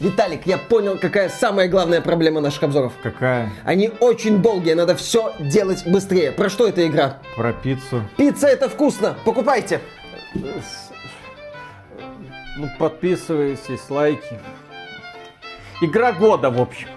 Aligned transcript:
Виталик, 0.00 0.46
я 0.46 0.58
понял, 0.58 0.98
какая 0.98 1.28
самая 1.28 1.68
главная 1.68 2.00
проблема 2.00 2.40
наших 2.40 2.64
обзоров. 2.64 2.92
Какая? 3.02 3.50
Они 3.64 3.90
очень 4.00 4.42
долгие, 4.42 4.72
надо 4.74 4.96
все 4.96 5.32
делать 5.38 5.86
быстрее. 5.86 6.32
Про 6.32 6.48
что 6.48 6.66
эта 6.66 6.86
игра? 6.86 7.18
Про 7.36 7.52
пиццу. 7.52 8.02
Пицца 8.16 8.48
это 8.48 8.68
вкусно, 8.68 9.16
покупайте. 9.24 9.80
Ну, 12.56 12.68
подписывайтесь, 12.78 13.88
лайки. 13.88 14.38
Игра 15.80 16.12
года, 16.12 16.50
в 16.50 16.60
общем. 16.60 16.88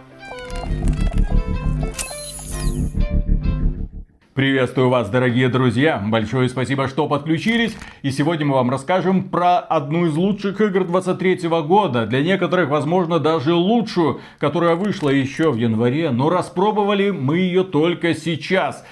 Приветствую 4.38 4.90
вас, 4.90 5.10
дорогие 5.10 5.50
друзья! 5.50 5.98
Большое 5.98 6.48
спасибо, 6.48 6.88
что 6.88 7.08
подключились. 7.08 7.76
И 8.04 8.12
сегодня 8.12 8.46
мы 8.46 8.54
вам 8.54 8.70
расскажем 8.70 9.30
про 9.30 9.58
одну 9.58 10.06
из 10.06 10.16
лучших 10.16 10.62
игр 10.62 10.84
23 10.84 11.48
года. 11.64 12.06
Для 12.06 12.22
некоторых, 12.22 12.70
возможно, 12.70 13.18
даже 13.18 13.56
лучшую, 13.56 14.22
которая 14.38 14.76
вышла 14.76 15.10
еще 15.10 15.50
в 15.50 15.56
январе. 15.56 16.12
Но 16.12 16.30
распробовали 16.30 17.10
мы 17.10 17.40
ее 17.40 17.64
только 17.64 18.14
сейчас. 18.14 18.86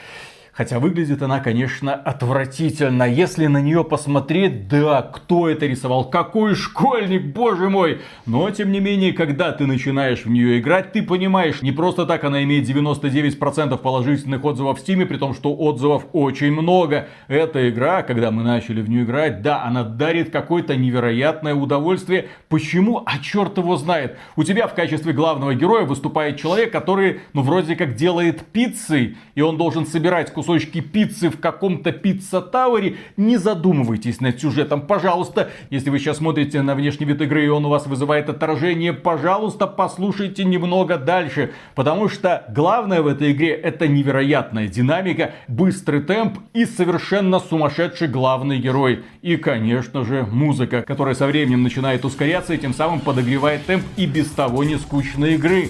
Хотя 0.56 0.80
выглядит 0.80 1.22
она, 1.22 1.42
конечно, 1.42 1.94
отвратительно. 1.94 3.04
Если 3.04 3.48
на 3.48 3.60
нее 3.60 3.84
посмотреть, 3.84 4.70
да, 4.70 5.02
кто 5.02 5.50
это 5.50 5.66
рисовал, 5.66 6.10
какой 6.10 6.56
школьник, 6.56 7.34
боже 7.34 7.70
мой. 7.70 8.00
Но, 8.26 8.50
тем 8.52 8.72
не 8.72 8.80
менее, 8.80 9.12
когда 9.12 9.52
ты 9.52 9.68
начинаешь 9.68 10.24
в 10.24 10.30
нее 10.30 10.62
играть, 10.62 10.94
ты 10.94 11.04
понимаешь, 11.04 11.62
не 11.62 11.74
просто 11.74 12.06
так 12.06 12.24
она 12.24 12.42
имеет 12.44 12.70
99% 12.70 13.78
положительных 13.78 14.46
отзывов 14.46 14.80
в 14.80 14.82
Steam, 14.82 15.06
при 15.06 15.18
том, 15.18 15.34
что 15.34 15.54
отзывов 15.54 16.06
очень 16.14 16.54
много. 16.54 17.10
Эта 17.28 17.70
игра, 17.70 18.02
когда 18.04 18.32
мы 18.32 18.44
начали 18.44 18.82
в 18.82 18.90
нее 18.90 19.04
играть, 19.04 19.42
да, 19.42 19.62
она 19.66 19.84
дарит 19.84 20.30
какое-то 20.30 20.78
невероятное 20.78 21.54
удовольствие. 21.54 22.30
Почему? 22.48 23.04
А 23.06 23.20
черт 23.20 23.58
его 23.58 23.76
знает. 23.76 24.18
У 24.38 24.46
тебя 24.46 24.68
в 24.68 24.74
качестве 24.74 25.12
главного 25.12 25.54
героя 25.54 25.84
выступает 25.84 26.40
человек, 26.40 26.72
который, 26.72 27.20
ну, 27.34 27.42
вроде 27.42 27.76
как 27.76 27.96
делает 27.96 28.46
пиццы, 28.54 29.18
и 29.36 29.42
он 29.42 29.58
должен 29.58 29.86
собирать 29.86 30.32
кусочки 30.32 30.45
кусочки 30.46 30.80
пиццы 30.80 31.30
в 31.30 31.40
каком-то 31.40 31.92
пицца-тауэре, 31.92 32.98
не 33.18 33.38
задумывайтесь 33.38 34.22
над 34.22 34.40
сюжетом, 34.40 34.82
пожалуйста. 34.82 35.50
Если 35.72 35.90
вы 35.90 35.98
сейчас 35.98 36.18
смотрите 36.18 36.62
на 36.62 36.76
внешний 36.76 37.08
вид 37.08 37.20
игры 37.22 37.46
и 37.46 37.50
он 37.50 37.66
у 37.66 37.70
вас 37.70 37.88
вызывает 37.88 38.30
отторжение, 38.30 38.94
пожалуйста, 38.94 39.66
послушайте 39.66 40.44
немного 40.44 40.98
дальше. 40.98 41.52
Потому 41.74 42.10
что 42.10 42.46
главное 42.50 43.02
в 43.02 43.08
этой 43.08 43.32
игре 43.32 43.56
это 43.56 43.88
невероятная 43.88 44.68
динамика, 44.68 45.34
быстрый 45.48 46.02
темп 46.02 46.38
и 46.54 46.66
совершенно 46.66 47.40
сумасшедший 47.40 48.08
главный 48.08 48.60
герой. 48.60 49.04
И, 49.24 49.38
конечно 49.38 50.06
же, 50.06 50.28
музыка, 50.30 50.84
которая 50.84 51.16
со 51.16 51.26
временем 51.26 51.64
начинает 51.64 52.06
ускоряться 52.06 52.54
и 52.54 52.60
тем 52.60 52.76
самым 52.76 53.00
подогревает 53.00 53.66
темп 53.66 53.84
и 53.98 54.06
без 54.06 54.30
того 54.30 54.64
не 54.64 54.78
скучной 54.78 55.36
игры. 55.36 55.70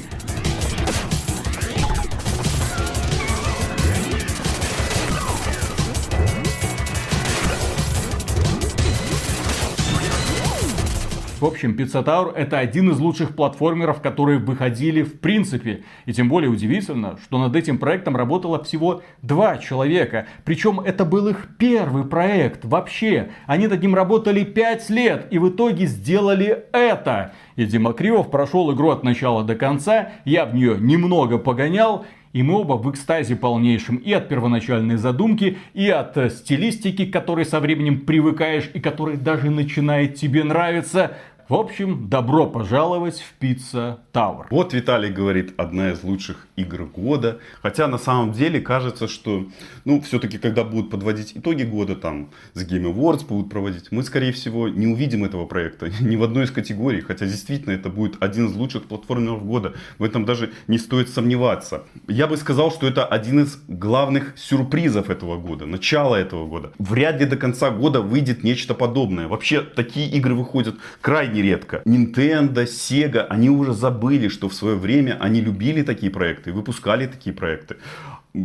В 11.45 11.47
общем, 11.47 11.75
Pizza 11.77 12.03
Tower 12.03 12.33
это 12.35 12.57
один 12.57 12.89
из 12.89 12.99
лучших 12.99 13.35
платформеров, 13.35 14.01
которые 14.01 14.39
выходили 14.39 15.03
в 15.03 15.19
принципе. 15.19 15.83
И 16.07 16.11
тем 16.11 16.27
более 16.27 16.49
удивительно, 16.49 17.19
что 17.23 17.37
над 17.37 17.55
этим 17.55 17.77
проектом 17.77 18.15
работало 18.15 18.63
всего 18.63 19.03
два 19.21 19.59
человека. 19.59 20.25
Причем 20.43 20.79
это 20.79 21.05
был 21.05 21.27
их 21.27 21.49
первый 21.59 22.03
проект 22.03 22.65
вообще. 22.65 23.29
Они 23.45 23.67
над 23.67 23.79
ним 23.79 23.93
работали 23.93 24.43
пять 24.43 24.89
лет 24.89 25.27
и 25.29 25.37
в 25.37 25.49
итоге 25.49 25.85
сделали 25.85 26.63
это. 26.73 27.33
И 27.57 27.65
Дима 27.65 27.93
Кривов 27.93 28.31
прошел 28.31 28.73
игру 28.73 28.89
от 28.89 29.03
начала 29.03 29.43
до 29.43 29.53
конца. 29.53 30.13
Я 30.25 30.47
в 30.47 30.55
нее 30.55 30.77
немного 30.79 31.37
погонял. 31.37 32.07
И 32.33 32.43
мы 32.43 32.55
оба 32.55 32.73
в 32.73 32.91
экстазе 32.91 33.37
полнейшем 33.37 33.95
и 33.95 34.11
от 34.11 34.27
первоначальной 34.27 34.97
задумки, 34.97 35.57
и 35.73 35.87
от 35.87 36.17
стилистики, 36.33 37.05
к 37.05 37.13
которой 37.13 37.45
со 37.45 37.61
временем 37.61 38.01
привыкаешь 38.01 38.69
и 38.73 38.81
которая 38.81 39.15
даже 39.15 39.49
начинает 39.49 40.15
тебе 40.15 40.43
нравиться. 40.43 41.15
В 41.47 41.53
общем, 41.53 42.09
добро 42.09 42.47
пожаловать 42.47 43.21
в 43.21 43.39
Pizza 43.39 43.99
Tower. 44.11 44.47
Вот 44.49 44.73
Виталий 44.73 45.11
говорит, 45.11 45.53
одна 45.57 45.91
из 45.91 46.01
лучших 46.01 46.47
игр 46.55 46.85
года. 46.85 47.37
Хотя 47.61 47.87
на 47.87 47.99
самом 47.99 48.31
деле 48.31 48.59
кажется, 48.59 49.07
что, 49.07 49.45
ну, 49.83 50.01
все-таки, 50.01 50.39
когда 50.39 50.63
будут 50.63 50.89
подводить 50.89 51.33
итоги 51.37 51.61
года, 51.61 51.95
там, 51.95 52.31
с 52.55 52.65
Game 52.65 52.91
Awards 52.91 53.27
будут 53.27 53.51
проводить, 53.51 53.91
мы, 53.91 54.01
скорее 54.01 54.31
всего, 54.31 54.69
не 54.69 54.87
увидим 54.87 55.23
этого 55.23 55.45
проекта 55.45 55.91
ни 55.99 56.15
в 56.15 56.23
одной 56.23 56.45
из 56.45 56.51
категорий. 56.51 57.01
Хотя, 57.01 57.27
действительно, 57.27 57.73
это 57.73 57.89
будет 57.89 58.23
один 58.23 58.47
из 58.47 58.55
лучших 58.55 58.85
платформеров 58.85 59.45
года. 59.45 59.75
В 59.99 60.03
этом 60.03 60.25
даже 60.25 60.51
не 60.67 60.79
стоит 60.79 61.09
сомневаться. 61.09 61.83
Я 62.07 62.25
бы 62.25 62.37
сказал, 62.37 62.71
что 62.71 62.87
это 62.87 63.05
один 63.05 63.41
из 63.41 63.59
главных 63.67 64.33
сюрпризов 64.35 65.11
этого 65.11 65.37
года, 65.37 65.67
начала 65.67 66.15
этого 66.15 66.47
года. 66.47 66.71
Вряд 66.79 67.19
ли 67.19 67.27
до 67.27 67.37
конца 67.37 67.69
года 67.69 68.01
выйдет 68.01 68.43
нечто 68.43 68.73
подобное. 68.73 69.27
Вообще, 69.27 69.61
такие 69.61 70.09
игры 70.09 70.33
выходят 70.33 70.77
крайне 71.01 71.34
крайне 71.35 71.41
редко. 71.41 71.81
Nintendo, 71.85 72.65
Sega, 72.65 73.27
они 73.29 73.49
уже 73.49 73.73
забыли, 73.73 74.29
что 74.29 74.47
в 74.47 74.53
свое 74.53 74.75
время 74.75 75.17
они 75.19 75.41
любили 75.41 75.83
такие 75.83 76.11
проекты, 76.11 76.53
выпускали 76.53 77.07
такие 77.07 77.33
проекты. 77.35 77.75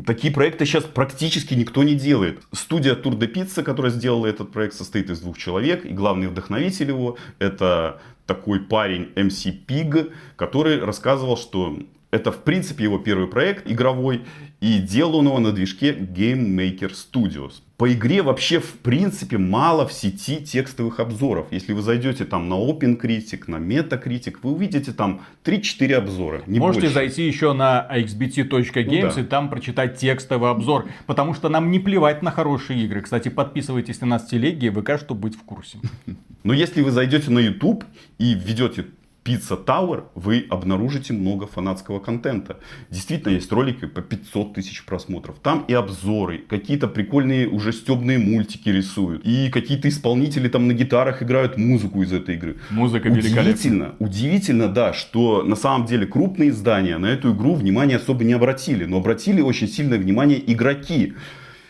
Такие 0.06 0.32
проекты 0.32 0.66
сейчас 0.66 0.84
практически 0.84 1.54
никто 1.54 1.82
не 1.82 1.94
делает. 1.94 2.42
Студия 2.52 2.94
Tour 2.94 3.18
de 3.18 3.32
Pizza, 3.32 3.62
которая 3.62 3.92
сделала 3.92 4.26
этот 4.26 4.52
проект, 4.52 4.74
состоит 4.74 5.10
из 5.10 5.20
двух 5.20 5.36
человек. 5.38 5.84
И 5.84 5.88
главный 5.88 6.28
вдохновитель 6.28 6.88
его 6.88 7.16
это 7.40 8.00
такой 8.26 8.60
парень 8.60 9.08
MC 9.16 9.66
Pig, 9.66 10.12
который 10.36 10.78
рассказывал, 10.84 11.36
что 11.36 11.76
это, 12.12 12.30
в 12.30 12.38
принципе, 12.38 12.84
его 12.84 12.98
первый 12.98 13.26
проект 13.26 13.70
игровой, 13.70 14.22
и 14.60 14.78
делал 14.78 15.16
он 15.16 15.26
его 15.26 15.38
на 15.38 15.52
движке 15.52 15.92
Game 15.92 16.54
Maker 16.54 16.92
Studios. 16.92 17.62
По 17.78 17.90
игре 17.90 18.20
вообще, 18.20 18.60
в 18.60 18.74
принципе, 18.80 19.38
мало 19.38 19.88
в 19.88 19.92
сети 19.94 20.36
текстовых 20.44 21.00
обзоров. 21.00 21.46
Если 21.50 21.72
вы 21.72 21.80
зайдете 21.80 22.26
там 22.26 22.50
на 22.50 22.54
OpenCritic, 22.54 23.44
на 23.46 23.56
Metacritic, 23.56 24.36
вы 24.42 24.52
увидите 24.52 24.92
там 24.92 25.22
3-4 25.44 25.94
обзора. 25.94 26.42
Не 26.46 26.58
Можете 26.58 26.88
больше. 26.88 26.94
зайти 26.94 27.26
еще 27.26 27.54
на 27.54 27.88
xbt.games 27.90 29.02
ну, 29.02 29.12
да. 29.14 29.20
и 29.22 29.24
там 29.24 29.48
прочитать 29.48 29.96
текстовый 29.96 30.50
обзор. 30.50 30.90
Потому 31.06 31.32
что 31.32 31.48
нам 31.48 31.70
не 31.70 31.78
плевать 31.78 32.20
на 32.20 32.30
хорошие 32.30 32.84
игры. 32.84 33.00
Кстати, 33.00 33.30
подписывайтесь 33.30 33.98
на 34.02 34.08
нас 34.08 34.26
в 34.26 34.28
телеге 34.28 34.66
и 34.66 34.70
ВК, 34.70 35.00
чтобы 35.00 35.22
быть 35.22 35.36
в 35.36 35.42
курсе. 35.42 35.78
Но 36.44 36.52
если 36.52 36.82
вы 36.82 36.90
зайдете 36.90 37.30
на 37.30 37.38
YouTube 37.38 37.84
и 38.18 38.34
введете 38.34 38.84
Pizza 39.24 39.62
Tower 39.62 40.04
вы 40.14 40.46
обнаружите 40.48 41.12
много 41.12 41.46
фанатского 41.46 42.00
контента. 42.00 42.58
Действительно, 42.88 43.32
есть 43.32 43.52
ролики 43.52 43.86
по 43.86 44.00
500 44.00 44.54
тысяч 44.54 44.84
просмотров. 44.84 45.36
Там 45.42 45.64
и 45.68 45.74
обзоры, 45.74 46.38
какие-то 46.38 46.88
прикольные 46.88 47.46
уже 47.46 47.72
стебные 47.72 48.18
мультики 48.18 48.70
рисуют. 48.70 49.24
И 49.24 49.50
какие-то 49.50 49.88
исполнители 49.88 50.48
там 50.48 50.68
на 50.68 50.72
гитарах 50.72 51.22
играют 51.22 51.58
музыку 51.58 52.02
из 52.02 52.12
этой 52.12 52.36
игры. 52.36 52.56
Музыка 52.70 53.08
Удивительно, 53.08 53.94
удивительно, 53.98 54.68
да, 54.68 54.92
что 54.94 55.42
на 55.42 55.56
самом 55.56 55.86
деле 55.86 56.06
крупные 56.06 56.50
издания 56.50 56.96
на 56.96 57.06
эту 57.06 57.34
игру 57.34 57.54
внимание 57.54 57.98
особо 57.98 58.24
не 58.24 58.32
обратили. 58.32 58.84
Но 58.86 58.98
обратили 58.98 59.42
очень 59.42 59.68
сильное 59.68 59.98
внимание 59.98 60.40
игроки. 60.50 61.14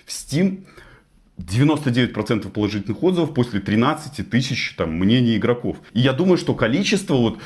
В 0.06 0.11
Steam 0.11 0.65
99% 1.40 2.50
положительных 2.50 3.02
отзывов 3.02 3.34
после 3.34 3.60
13 3.60 4.28
тысяч 4.28 4.74
там, 4.76 4.92
мнений 4.94 5.36
игроков. 5.36 5.78
И 5.92 6.00
я 6.00 6.12
думаю, 6.12 6.38
что 6.38 6.54
количество 6.54 7.14
вот 7.14 7.38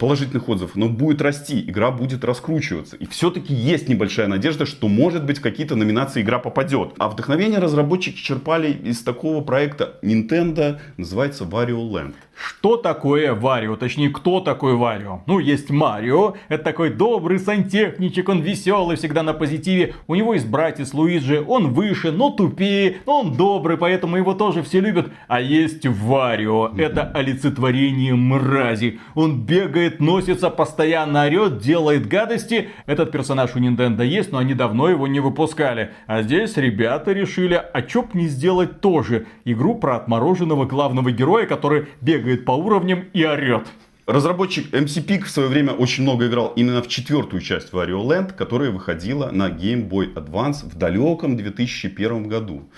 положительных 0.00 0.48
отзывов, 0.48 0.74
но 0.74 0.88
будет 0.88 1.20
расти, 1.20 1.60
игра 1.60 1.90
будет 1.90 2.24
раскручиваться. 2.24 2.96
И 2.96 3.06
все-таки 3.06 3.52
есть 3.54 3.88
небольшая 3.88 4.26
надежда, 4.26 4.64
что 4.64 4.88
может 4.88 5.24
быть 5.24 5.38
в 5.38 5.42
какие-то 5.42 5.76
номинации 5.76 6.22
игра 6.22 6.38
попадет. 6.38 6.94
А 6.98 7.08
вдохновение 7.08 7.58
разработчики 7.58 8.16
черпали 8.16 8.72
из 8.72 9.02
такого 9.02 9.42
проекта 9.42 9.98
Nintendo, 10.02 10.80
называется 10.96 11.44
Wario 11.44 11.88
Land. 11.90 12.14
Что 12.42 12.78
такое 12.78 13.34
Варио? 13.34 13.76
Точнее, 13.76 14.08
кто 14.08 14.40
такой 14.40 14.74
Варио? 14.74 15.20
Ну, 15.26 15.38
есть 15.38 15.68
Марио. 15.68 16.36
Это 16.48 16.64
такой 16.64 16.90
добрый 16.90 17.38
сантехничек, 17.38 18.30
он 18.30 18.40
веселый, 18.40 18.96
всегда 18.96 19.22
на 19.22 19.34
позитиве. 19.34 19.94
У 20.06 20.14
него 20.14 20.32
есть 20.32 20.46
братец 20.46 20.94
Луиджи, 20.94 21.44
он 21.46 21.74
выше, 21.74 22.12
но 22.12 22.30
тупее, 22.30 22.98
но 23.04 23.20
он 23.20 23.34
добрый, 23.34 23.76
поэтому 23.76 24.16
его 24.16 24.32
тоже 24.32 24.62
все 24.62 24.80
любят. 24.80 25.12
А 25.28 25.40
есть 25.40 25.86
Варио. 25.86 26.72
Это 26.78 27.10
олицетворение 27.12 28.14
мрази. 28.14 29.00
Он 29.14 29.42
бегает, 29.42 29.89
носится, 29.98 30.50
постоянно 30.50 31.24
орет, 31.24 31.58
делает 31.58 32.06
гадости. 32.06 32.68
Этот 32.86 33.10
персонаж 33.10 33.56
у 33.56 33.58
Nintendo 33.58 34.04
есть, 34.04 34.30
но 34.30 34.38
они 34.38 34.54
давно 34.54 34.88
его 34.88 35.08
не 35.08 35.18
выпускали. 35.18 35.90
А 36.06 36.22
здесь 36.22 36.56
ребята 36.56 37.12
решили, 37.12 37.54
а 37.54 37.82
чё 37.82 38.02
б 38.02 38.10
не 38.12 38.28
сделать 38.28 38.80
тоже. 38.80 39.26
Игру 39.44 39.74
про 39.74 39.96
отмороженного 39.96 40.66
главного 40.66 41.10
героя, 41.10 41.46
который 41.46 41.88
бегает 42.00 42.44
по 42.44 42.52
уровням 42.52 43.06
и 43.12 43.24
орет. 43.24 43.66
Разработчик 44.06 44.74
MC 44.74 45.06
Peak 45.06 45.22
в 45.22 45.30
свое 45.30 45.48
время 45.48 45.72
очень 45.72 46.02
много 46.02 46.26
играл 46.26 46.52
именно 46.56 46.82
в 46.82 46.88
четвертую 46.88 47.40
часть 47.40 47.72
Wario 47.72 48.04
Land, 48.04 48.34
которая 48.34 48.70
выходила 48.70 49.30
на 49.30 49.48
Game 49.48 49.88
Boy 49.88 50.12
Advance 50.14 50.68
в 50.68 50.76
далеком 50.76 51.36
2001 51.36 52.28
году. 52.28 52.68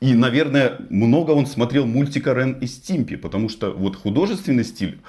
И, 0.00 0.12
наверное, 0.14 0.76
много 0.90 1.30
он 1.30 1.46
смотрел 1.46 1.86
мультика 1.86 2.34
Рен 2.34 2.52
и 2.60 2.66
Стимпи, 2.66 3.16
потому 3.16 3.48
что 3.48 3.70
вот 3.70 3.96
художественный 3.96 4.62
стиль 4.62 5.00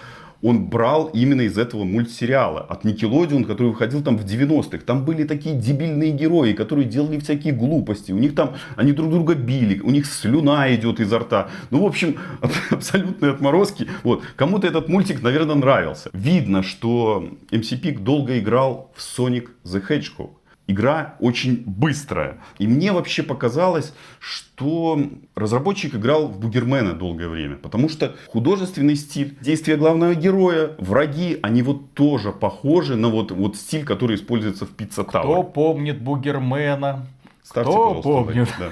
он 0.45 0.65
брал 0.65 1.07
именно 1.07 1.41
из 1.41 1.57
этого 1.57 1.85
мультсериала. 1.85 2.61
От 2.61 2.85
Nickelodeon, 2.85 3.45
который 3.45 3.69
выходил 3.69 4.03
там 4.03 4.15
в 4.15 4.23
90-х. 4.23 4.77
Там 4.85 5.03
были 5.03 5.23
такие 5.23 5.55
дебильные 5.55 6.11
герои, 6.11 6.53
которые 6.53 6.85
делали 6.87 7.17
всякие 7.17 7.51
глупости. 7.51 8.11
У 8.11 8.19
них 8.19 8.35
там, 8.35 8.53
они 8.75 8.91
друг 8.91 9.09
друга 9.09 9.33
били, 9.33 9.79
у 9.79 9.89
них 9.89 10.05
слюна 10.05 10.73
идет 10.75 10.99
изо 10.99 11.17
рта. 11.17 11.49
Ну, 11.71 11.81
в 11.81 11.85
общем, 11.87 12.17
абсолютные 12.69 13.31
отморозки. 13.31 13.87
Вот. 14.03 14.21
Кому-то 14.35 14.67
этот 14.67 14.87
мультик, 14.87 15.23
наверное, 15.23 15.55
нравился. 15.55 16.11
Видно, 16.13 16.61
что 16.61 17.27
MC 17.49 17.81
Pig 17.81 18.03
долго 18.03 18.37
играл 18.37 18.91
в 18.93 18.99
Sonic 18.99 19.47
the 19.65 19.81
Hedgehog 19.89 20.29
игра 20.67 21.15
очень 21.19 21.63
быстрая. 21.65 22.37
И 22.57 22.67
мне 22.67 22.91
вообще 22.91 23.23
показалось, 23.23 23.93
что 24.19 24.99
разработчик 25.35 25.95
играл 25.95 26.27
в 26.27 26.39
Бугермена 26.39 26.93
долгое 26.93 27.27
время. 27.27 27.55
Потому 27.55 27.89
что 27.89 28.15
художественный 28.27 28.95
стиль, 28.95 29.37
действия 29.41 29.77
главного 29.77 30.15
героя, 30.15 30.71
враги, 30.77 31.39
они 31.41 31.61
вот 31.61 31.93
тоже 31.93 32.31
похожи 32.31 32.95
на 32.95 33.09
вот, 33.09 33.31
вот 33.31 33.55
стиль, 33.55 33.85
который 33.85 34.15
используется 34.15 34.65
в 34.65 34.69
Пицца 34.69 35.01
Tower. 35.01 35.21
Кто 35.21 35.43
помнит 35.43 36.01
Бугермена? 36.01 37.05
Ставьте, 37.43 37.71
Кто 37.71 38.01
помнит? 38.01 38.49
Да. 38.57 38.71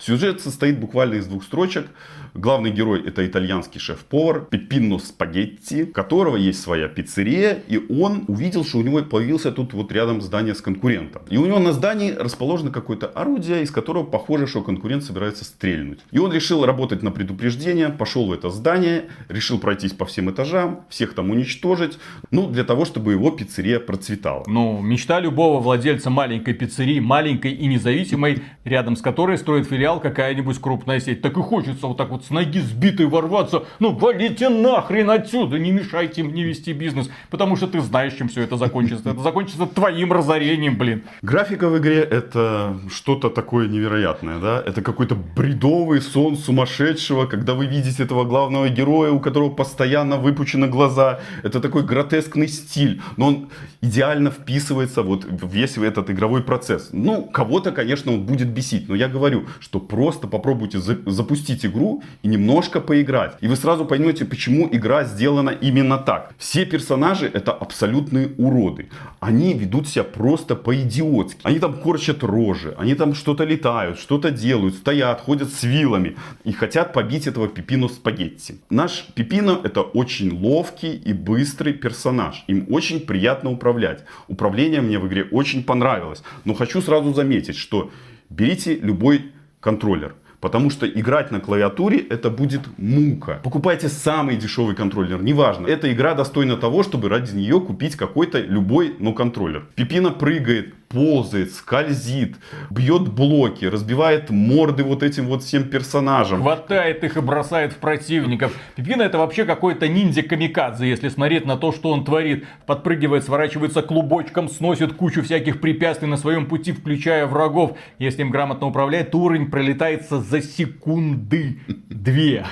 Сюжет 0.00 0.40
состоит 0.40 0.78
буквально 0.78 1.14
из 1.14 1.26
двух 1.26 1.42
строчек. 1.42 1.88
Главный 2.36 2.70
герой 2.70 3.02
это 3.02 3.26
итальянский 3.26 3.80
шеф-повар 3.80 4.42
Пеппино 4.50 4.98
Спагетти, 4.98 5.84
у 5.84 5.86
которого 5.86 6.36
есть 6.36 6.60
своя 6.60 6.86
пиццерия, 6.86 7.62
и 7.66 7.78
он 7.78 8.24
увидел, 8.28 8.62
что 8.62 8.76
у 8.76 8.82
него 8.82 9.02
появился 9.02 9.52
тут 9.52 9.72
вот 9.72 9.90
рядом 9.90 10.20
здание 10.20 10.54
с 10.54 10.60
конкурентом. 10.60 11.22
И 11.30 11.38
у 11.38 11.46
него 11.46 11.58
на 11.58 11.72
здании 11.72 12.10
расположено 12.10 12.70
какое-то 12.70 13.06
орудие, 13.06 13.62
из 13.62 13.70
которого 13.70 14.04
похоже, 14.04 14.46
что 14.46 14.60
конкурент 14.60 15.02
собирается 15.02 15.46
стрельнуть. 15.46 16.00
И 16.10 16.18
он 16.18 16.30
решил 16.30 16.66
работать 16.66 17.02
на 17.02 17.10
предупреждение, 17.10 17.88
пошел 17.88 18.26
в 18.26 18.32
это 18.32 18.50
здание, 18.50 19.06
решил 19.30 19.58
пройтись 19.58 19.92
по 19.92 20.04
всем 20.04 20.30
этажам, 20.30 20.82
всех 20.90 21.14
там 21.14 21.30
уничтожить, 21.30 21.98
ну, 22.30 22.50
для 22.50 22.64
того, 22.64 22.84
чтобы 22.84 23.12
его 23.12 23.30
пиццерия 23.30 23.80
процветала. 23.80 24.44
Ну, 24.46 24.82
мечта 24.82 25.20
любого 25.20 25.58
владельца 25.60 26.10
маленькой 26.10 26.52
пиццерии, 26.52 27.00
маленькой 27.00 27.52
и 27.52 27.66
независимой, 27.66 28.42
рядом 28.64 28.94
с 28.96 29.00
которой 29.00 29.38
строит 29.38 29.66
филиал 29.66 30.00
какая-нибудь 30.00 30.58
крупная 30.58 31.00
сеть. 31.00 31.22
Так 31.22 31.38
и 31.38 31.40
хочется 31.40 31.86
вот 31.86 31.96
так 31.96 32.10
вот 32.10 32.25
с 32.26 32.30
ноги 32.30 32.58
сбитой 32.58 33.06
ворваться. 33.06 33.64
Ну, 33.78 33.92
валите 33.92 34.48
нахрен 34.48 35.10
отсюда, 35.10 35.58
не 35.58 35.70
мешайте 35.70 36.22
мне 36.22 36.44
вести 36.44 36.72
бизнес. 36.72 37.08
Потому 37.30 37.56
что 37.56 37.66
ты 37.66 37.80
знаешь, 37.80 38.14
чем 38.14 38.28
все 38.28 38.42
это 38.42 38.56
закончится. 38.56 39.10
Это 39.10 39.20
закончится 39.20 39.66
твоим 39.66 40.12
разорением, 40.12 40.76
блин. 40.76 41.04
Графика 41.22 41.68
в 41.68 41.78
игре 41.78 42.00
это 42.00 42.76
что-то 42.92 43.30
такое 43.30 43.68
невероятное, 43.68 44.38
да? 44.38 44.62
Это 44.66 44.82
какой-то 44.82 45.14
бредовый 45.14 46.00
сон 46.00 46.36
сумасшедшего, 46.36 47.26
когда 47.26 47.54
вы 47.54 47.66
видите 47.66 48.02
этого 48.02 48.24
главного 48.24 48.68
героя, 48.68 49.12
у 49.12 49.20
которого 49.20 49.50
постоянно 49.50 50.16
выпучены 50.16 50.66
глаза. 50.66 51.20
Это 51.42 51.60
такой 51.60 51.82
гротескный 51.82 52.48
стиль, 52.48 53.00
но 53.16 53.26
он 53.28 53.48
идеально 53.80 54.30
вписывается 54.30 55.02
вот 55.02 55.24
в 55.24 55.48
весь 55.52 55.76
этот 55.76 56.10
игровой 56.10 56.42
процесс. 56.42 56.88
Ну, 56.92 57.22
кого-то, 57.24 57.70
конечно, 57.72 58.12
он 58.12 58.24
будет 58.24 58.48
бесить, 58.48 58.88
но 58.88 58.94
я 58.94 59.08
говорю, 59.08 59.46
что 59.60 59.78
просто 59.78 60.26
попробуйте 60.26 60.78
за- 60.78 60.98
запустить 61.06 61.66
игру 61.66 62.02
и 62.22 62.28
немножко 62.28 62.80
поиграть. 62.80 63.36
И 63.40 63.48
вы 63.48 63.56
сразу 63.56 63.84
поймете, 63.84 64.24
почему 64.24 64.68
игра 64.70 65.04
сделана 65.04 65.50
именно 65.50 65.98
так. 65.98 66.34
Все 66.38 66.64
персонажи 66.64 67.30
это 67.32 67.52
абсолютные 67.52 68.28
уроды. 68.38 68.88
Они 69.20 69.54
ведут 69.54 69.88
себя 69.88 70.04
просто 70.04 70.56
по-идиотски. 70.56 71.40
Они 71.42 71.58
там 71.58 71.74
корчат 71.74 72.22
рожи, 72.22 72.74
они 72.78 72.94
там 72.94 73.14
что-то 73.14 73.44
летают, 73.44 73.98
что-то 73.98 74.30
делают, 74.30 74.74
стоят, 74.74 75.20
ходят 75.20 75.52
с 75.52 75.62
вилами 75.62 76.16
и 76.44 76.52
хотят 76.52 76.92
побить 76.92 77.26
этого 77.26 77.48
Пипино 77.48 77.88
Спагетти. 77.88 78.60
Наш 78.70 79.06
Пипино 79.14 79.60
это 79.64 79.82
очень 79.82 80.32
ловкий 80.38 80.94
и 80.94 81.12
быстрый 81.12 81.72
персонаж. 81.72 82.44
Им 82.48 82.66
очень 82.70 83.00
приятно 83.00 83.50
управлять. 83.50 84.04
Управление 84.28 84.80
мне 84.80 84.98
в 84.98 85.06
игре 85.06 85.24
очень 85.30 85.64
понравилось. 85.64 86.22
Но 86.44 86.54
хочу 86.54 86.80
сразу 86.80 87.12
заметить, 87.14 87.56
что 87.56 87.90
берите 88.30 88.74
любой 88.76 89.32
контроллер. 89.60 90.14
Потому 90.46 90.70
что 90.70 90.86
играть 90.88 91.32
на 91.32 91.40
клавиатуре 91.40 91.98
это 91.98 92.30
будет 92.30 92.60
мука. 92.78 93.40
Покупайте 93.42 93.88
самый 93.88 94.36
дешевый 94.36 94.76
контроллер, 94.76 95.20
неважно. 95.20 95.66
Эта 95.66 95.92
игра 95.92 96.14
достойна 96.14 96.56
того, 96.56 96.84
чтобы 96.84 97.08
ради 97.08 97.34
нее 97.34 97.60
купить 97.60 97.96
какой-то 97.96 98.38
любой, 98.38 98.94
но 99.00 99.12
контроллер. 99.12 99.66
Пипина 99.74 100.12
прыгает, 100.12 100.72
ползает, 100.88 101.52
скользит, 101.52 102.36
бьет 102.70 103.08
блоки, 103.08 103.64
разбивает 103.64 104.30
морды 104.30 104.84
вот 104.84 105.02
этим 105.02 105.26
вот 105.26 105.42
всем 105.42 105.64
персонажам. 105.64 106.42
Хватает 106.42 107.04
их 107.04 107.16
и 107.16 107.20
бросает 107.20 107.72
в 107.72 107.76
противников. 107.76 108.52
Пипина 108.74 109.02
это 109.02 109.18
вообще 109.18 109.44
какой-то 109.44 109.86
ниндзя-камикадзе, 109.86 110.86
если 110.88 111.08
смотреть 111.08 111.46
на 111.46 111.56
то, 111.56 111.72
что 111.72 111.90
он 111.90 112.04
творит. 112.04 112.46
Подпрыгивает, 112.66 113.24
сворачивается 113.24 113.82
клубочком, 113.82 114.48
сносит 114.48 114.94
кучу 114.94 115.22
всяких 115.22 115.60
препятствий 115.60 116.08
на 116.08 116.16
своем 116.16 116.46
пути, 116.46 116.72
включая 116.72 117.26
врагов. 117.26 117.76
Если 117.98 118.22
им 118.22 118.30
грамотно 118.30 118.66
управлять, 118.66 119.14
уровень 119.14 119.50
пролетается 119.50 120.20
за 120.20 120.42
секунды 120.42 121.60
две. 121.88 122.44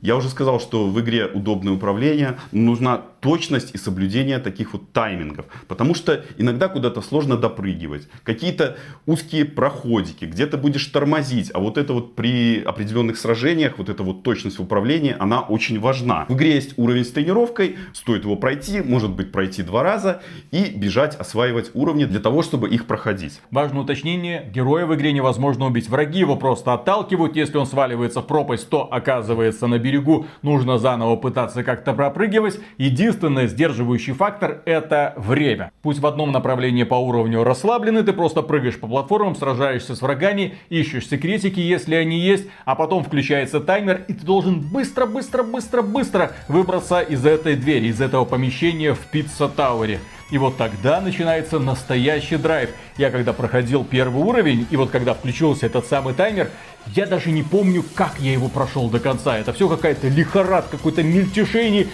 Я 0.00 0.16
уже 0.16 0.28
сказал, 0.28 0.60
что 0.60 0.86
в 0.86 1.00
игре 1.00 1.26
удобное 1.26 1.72
управление, 1.72 2.38
нужна 2.52 3.00
точность 3.20 3.74
и 3.74 3.78
соблюдение 3.78 4.38
таких 4.38 4.74
вот 4.74 4.92
таймингов. 4.92 5.46
Потому 5.66 5.94
что 5.94 6.24
иногда 6.36 6.68
куда-то 6.68 7.00
сложно 7.00 7.38
допрыгивать. 7.38 8.06
Какие-то 8.22 8.76
узкие 9.06 9.46
проходики, 9.46 10.26
где-то 10.26 10.58
будешь 10.58 10.86
тормозить. 10.86 11.50
А 11.54 11.58
вот 11.58 11.78
это 11.78 11.94
вот 11.94 12.16
при 12.16 12.62
определенных 12.62 13.16
сражениях, 13.16 13.78
вот 13.78 13.88
эта 13.88 14.02
вот 14.02 14.22
точность 14.22 14.58
в 14.58 14.62
управлении, 14.62 15.16
она 15.18 15.40
очень 15.40 15.80
важна. 15.80 16.26
В 16.28 16.34
игре 16.34 16.54
есть 16.54 16.74
уровень 16.76 17.04
с 17.04 17.10
тренировкой, 17.10 17.76
стоит 17.94 18.24
его 18.24 18.36
пройти, 18.36 18.82
может 18.82 19.10
быть 19.10 19.32
пройти 19.32 19.62
два 19.62 19.82
раза 19.82 20.20
и 20.50 20.70
бежать, 20.76 21.16
осваивать 21.16 21.70
уровни 21.72 22.04
для 22.04 22.20
того, 22.20 22.42
чтобы 22.42 22.68
их 22.68 22.86
проходить. 22.86 23.40
Важное 23.50 23.82
уточнение, 23.82 24.50
героя 24.54 24.84
в 24.84 24.94
игре 24.94 25.12
невозможно 25.12 25.64
убить. 25.66 25.88
Враги 25.88 26.18
его 26.18 26.36
просто 26.36 26.74
отталкивают, 26.74 27.36
если 27.36 27.56
он 27.56 27.66
сваливается 27.66 28.20
в 28.20 28.26
пропасть, 28.26 28.68
то 28.68 28.92
оказывается 28.94 29.66
на 29.66 29.78
берегу, 29.78 30.26
нужно 30.42 30.78
заново 30.78 31.16
пытаться 31.16 31.64
как-то 31.64 31.92
пропрыгивать. 31.94 32.60
Единственное 32.78 33.48
сдерживающий 33.48 34.12
фактор 34.12 34.62
это 34.66 35.14
время. 35.16 35.72
Пусть 35.82 35.98
в 35.98 36.06
одном 36.06 36.30
направлении 36.30 36.84
по 36.84 36.94
уровню 36.94 37.42
расслаблены, 37.42 38.04
ты 38.04 38.12
просто 38.12 38.42
прыгаешь 38.42 38.78
по 38.78 38.86
платформам, 38.86 39.34
сражаешься 39.34 39.96
с 39.96 40.02
врагами, 40.02 40.54
ищешь 40.68 41.08
секретики, 41.08 41.58
если 41.58 41.96
они 41.96 42.20
есть, 42.20 42.46
а 42.64 42.76
потом 42.76 43.02
включается 43.02 43.60
таймер, 43.60 44.04
и 44.06 44.12
ты 44.12 44.24
должен 44.24 44.60
быстро, 44.60 45.06
быстро, 45.06 45.42
быстро, 45.42 45.82
быстро 45.82 46.32
выбраться 46.46 47.00
из 47.00 47.26
этой 47.26 47.56
двери, 47.56 47.88
из 47.88 48.00
этого 48.00 48.24
помещения 48.24 48.94
в 48.94 49.00
Пицца 49.10 49.48
Тауэре. 49.48 49.98
И 50.30 50.38
вот 50.38 50.56
тогда 50.56 51.00
начинается 51.00 51.58
настоящий 51.58 52.36
драйв. 52.36 52.70
Я 52.96 53.10
когда 53.10 53.32
проходил 53.32 53.84
первый 53.84 54.22
уровень, 54.22 54.66
и 54.70 54.76
вот 54.76 54.90
когда 54.90 55.14
включился 55.14 55.66
этот 55.66 55.86
самый 55.86 56.14
таймер, 56.14 56.50
я 56.94 57.06
даже 57.06 57.30
не 57.30 57.42
помню, 57.42 57.84
как 57.94 58.20
я 58.20 58.32
его 58.32 58.48
прошел 58.48 58.88
до 58.88 59.00
конца. 59.00 59.38
Это 59.38 59.52
все 59.52 59.68
какая-то 59.68 60.08
лихорадка, 60.08 60.76
какое-то 60.76 61.02
мельтешение. 61.02 61.88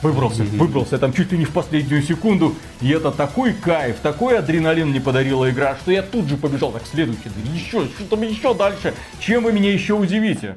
Выбрался, 0.00 0.44
выбрался 0.44 0.96
там 0.96 1.12
чуть 1.12 1.32
ли 1.32 1.38
не 1.38 1.44
в 1.44 1.50
последнюю 1.50 2.02
секунду. 2.02 2.54
И 2.80 2.88
это 2.90 3.10
такой 3.10 3.52
кайф, 3.52 3.96
такой 4.00 4.38
адреналин 4.38 4.90
мне 4.90 5.00
подарила 5.00 5.50
игра, 5.50 5.76
что 5.82 5.90
я 5.90 6.02
тут 6.02 6.28
же 6.28 6.36
побежал. 6.36 6.70
Так, 6.70 6.82
следующий, 6.86 7.30
еще, 7.52 7.86
что 7.86 8.04
там 8.08 8.22
еще 8.22 8.54
дальше? 8.54 8.94
Чем 9.18 9.42
вы 9.42 9.52
меня 9.52 9.72
еще 9.72 9.94
удивите? 9.94 10.56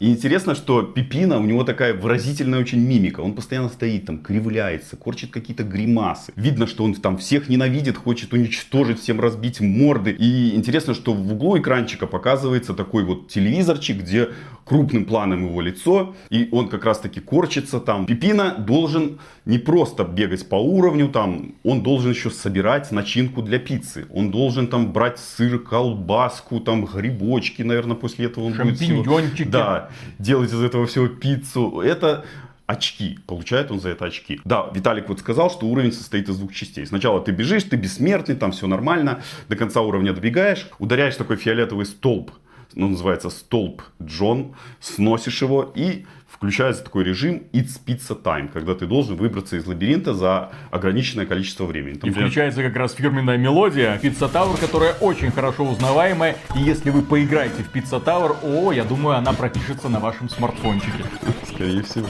И 0.00 0.08
интересно, 0.08 0.54
что 0.54 0.82
Пипина, 0.82 1.38
у 1.38 1.44
него 1.44 1.62
такая 1.62 1.92
выразительная 1.92 2.58
очень 2.58 2.80
мимика. 2.80 3.20
Он 3.20 3.34
постоянно 3.34 3.68
стоит 3.68 4.06
там, 4.06 4.18
кривляется, 4.18 4.96
корчит 4.96 5.30
какие-то 5.30 5.62
гримасы. 5.62 6.32
Видно, 6.36 6.66
что 6.66 6.84
он 6.84 6.94
там 6.94 7.18
всех 7.18 7.50
ненавидит, 7.50 7.98
хочет 7.98 8.32
уничтожить, 8.32 8.98
всем 8.98 9.20
разбить 9.20 9.60
морды. 9.60 10.12
И 10.12 10.54
интересно, 10.54 10.94
что 10.94 11.12
в 11.12 11.32
углу 11.32 11.58
экранчика 11.58 12.06
показывается 12.06 12.72
такой 12.72 13.04
вот 13.04 13.28
телевизорчик, 13.28 13.98
где 13.98 14.30
крупным 14.64 15.04
планом 15.04 15.44
его 15.46 15.60
лицо. 15.60 16.14
И 16.30 16.48
он 16.50 16.68
как 16.68 16.86
раз 16.86 17.00
таки 17.00 17.20
корчится 17.20 17.78
там. 17.78 18.06
Пипина 18.06 18.54
должен 18.58 19.18
не 19.44 19.58
просто 19.58 20.04
бегать 20.04 20.48
по 20.48 20.54
уровню 20.56 21.08
там, 21.08 21.56
он 21.62 21.82
должен 21.82 22.12
еще 22.12 22.30
собирать 22.30 22.90
начинку 22.92 23.42
для 23.42 23.58
пиццы. 23.58 24.06
Он 24.10 24.30
должен 24.30 24.68
там 24.68 24.92
брать 24.92 25.18
сыр, 25.18 25.58
колбаску, 25.58 26.60
там 26.60 26.86
грибочки, 26.86 27.62
наверное, 27.62 27.96
после 27.96 28.26
этого 28.26 28.44
он 28.44 28.52
будет 28.54 28.78
всего-. 28.78 29.02
Да, 29.50 29.89
делать 30.18 30.52
из 30.52 30.62
этого 30.62 30.86
всего 30.86 31.08
пиццу. 31.08 31.80
Это 31.80 32.24
очки. 32.66 33.18
Получает 33.26 33.70
он 33.70 33.80
за 33.80 33.90
это 33.90 34.04
очки. 34.06 34.40
Да, 34.44 34.70
Виталик 34.72 35.08
вот 35.08 35.18
сказал, 35.18 35.50
что 35.50 35.66
уровень 35.66 35.92
состоит 35.92 36.28
из 36.28 36.38
двух 36.38 36.54
частей. 36.54 36.86
Сначала 36.86 37.20
ты 37.20 37.32
бежишь, 37.32 37.64
ты 37.64 37.76
бессмертный, 37.76 38.36
там 38.36 38.52
все 38.52 38.66
нормально. 38.66 39.22
До 39.48 39.56
конца 39.56 39.80
уровня 39.80 40.12
добегаешь, 40.12 40.68
ударяешь 40.78 41.16
такой 41.16 41.36
фиолетовый 41.36 41.86
столб. 41.86 42.30
Ну, 42.74 42.88
называется 42.88 43.30
столб 43.30 43.82
Джон, 44.00 44.54
сносишь 44.78 45.42
его 45.42 45.72
и 45.74 46.06
включается 46.40 46.82
такой 46.82 47.04
режим 47.04 47.42
It's 47.52 47.78
Pizza 47.86 48.20
Time, 48.20 48.50
когда 48.50 48.74
ты 48.74 48.86
должен 48.86 49.16
выбраться 49.16 49.56
из 49.56 49.66
лабиринта 49.66 50.14
за 50.14 50.50
ограниченное 50.70 51.26
количество 51.26 51.66
времени. 51.66 51.98
Там, 51.98 52.08
и 52.08 52.12
включается 52.14 52.62
как 52.62 52.74
раз 52.76 52.94
фирменная 52.94 53.36
мелодия 53.36 54.00
Pizza 54.02 54.32
Tower, 54.32 54.58
которая 54.58 54.94
очень 54.94 55.30
хорошо 55.30 55.64
узнаваемая. 55.64 56.36
И 56.56 56.60
если 56.60 56.88
вы 56.88 57.02
поиграете 57.02 57.62
в 57.62 57.76
Pizza 57.76 58.02
Tower, 58.02 58.36
о, 58.42 58.72
я 58.72 58.84
думаю, 58.84 59.18
она 59.18 59.34
пропишется 59.34 59.90
на 59.90 60.00
вашем 60.00 60.30
смартфончике. 60.30 61.04
Скорее 61.46 61.82
всего. 61.82 62.08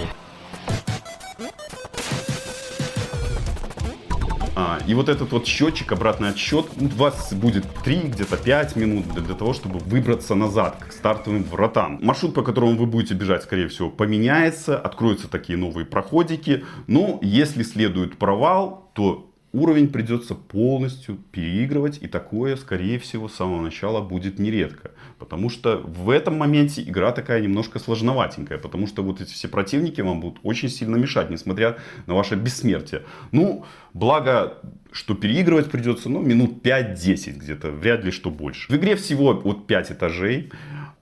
И 4.86 4.94
вот 4.94 5.08
этот 5.08 5.32
вот 5.32 5.46
счетчик, 5.46 5.92
обратный 5.92 6.30
отсчет, 6.30 6.66
у 6.80 6.86
вас 6.86 7.32
будет 7.32 7.66
3, 7.84 8.00
где-то 8.08 8.36
5 8.36 8.76
минут 8.76 9.08
для, 9.12 9.22
для 9.22 9.34
того, 9.34 9.52
чтобы 9.52 9.78
выбраться 9.78 10.34
назад 10.34 10.82
к 10.88 10.92
стартовым 10.92 11.44
вратам. 11.44 11.98
Маршрут, 12.02 12.34
по 12.34 12.42
которому 12.42 12.76
вы 12.76 12.86
будете 12.86 13.14
бежать, 13.14 13.42
скорее 13.42 13.68
всего, 13.68 13.90
поменяется, 13.90 14.78
откроются 14.78 15.28
такие 15.28 15.58
новые 15.58 15.86
проходики. 15.86 16.64
Но 16.86 17.18
если 17.22 17.62
следует 17.62 18.18
провал, 18.18 18.90
то 18.94 19.30
уровень 19.52 19.88
придется 19.88 20.34
полностью 20.34 21.16
переигрывать, 21.32 21.98
и 22.00 22.06
такое, 22.06 22.56
скорее 22.56 22.98
всего, 22.98 23.28
с 23.28 23.34
самого 23.34 23.60
начала 23.60 24.00
будет 24.00 24.38
нередко. 24.38 24.92
Потому 25.20 25.50
что 25.50 25.76
в 25.76 26.08
этом 26.08 26.38
моменте 26.38 26.82
игра 26.82 27.12
такая 27.12 27.42
немножко 27.42 27.78
сложноватенькая, 27.78 28.56
потому 28.56 28.86
что 28.86 29.02
вот 29.02 29.20
эти 29.20 29.32
все 29.32 29.48
противники 29.48 30.00
вам 30.00 30.20
будут 30.20 30.40
очень 30.42 30.70
сильно 30.70 30.96
мешать, 30.96 31.28
несмотря 31.30 31.76
на 32.06 32.14
ваше 32.14 32.36
бессмертие. 32.36 33.02
Ну, 33.30 33.66
благо, 33.92 34.54
что 34.92 35.14
переигрывать 35.14 35.70
придется, 35.70 36.08
ну, 36.08 36.20
минут 36.20 36.62
5-10 36.64 37.38
где-то, 37.38 37.70
вряд 37.70 38.02
ли 38.02 38.10
что 38.10 38.30
больше. 38.30 38.72
В 38.72 38.76
игре 38.76 38.96
всего 38.96 39.34
вот 39.34 39.66
5 39.66 39.92
этажей. 39.92 40.50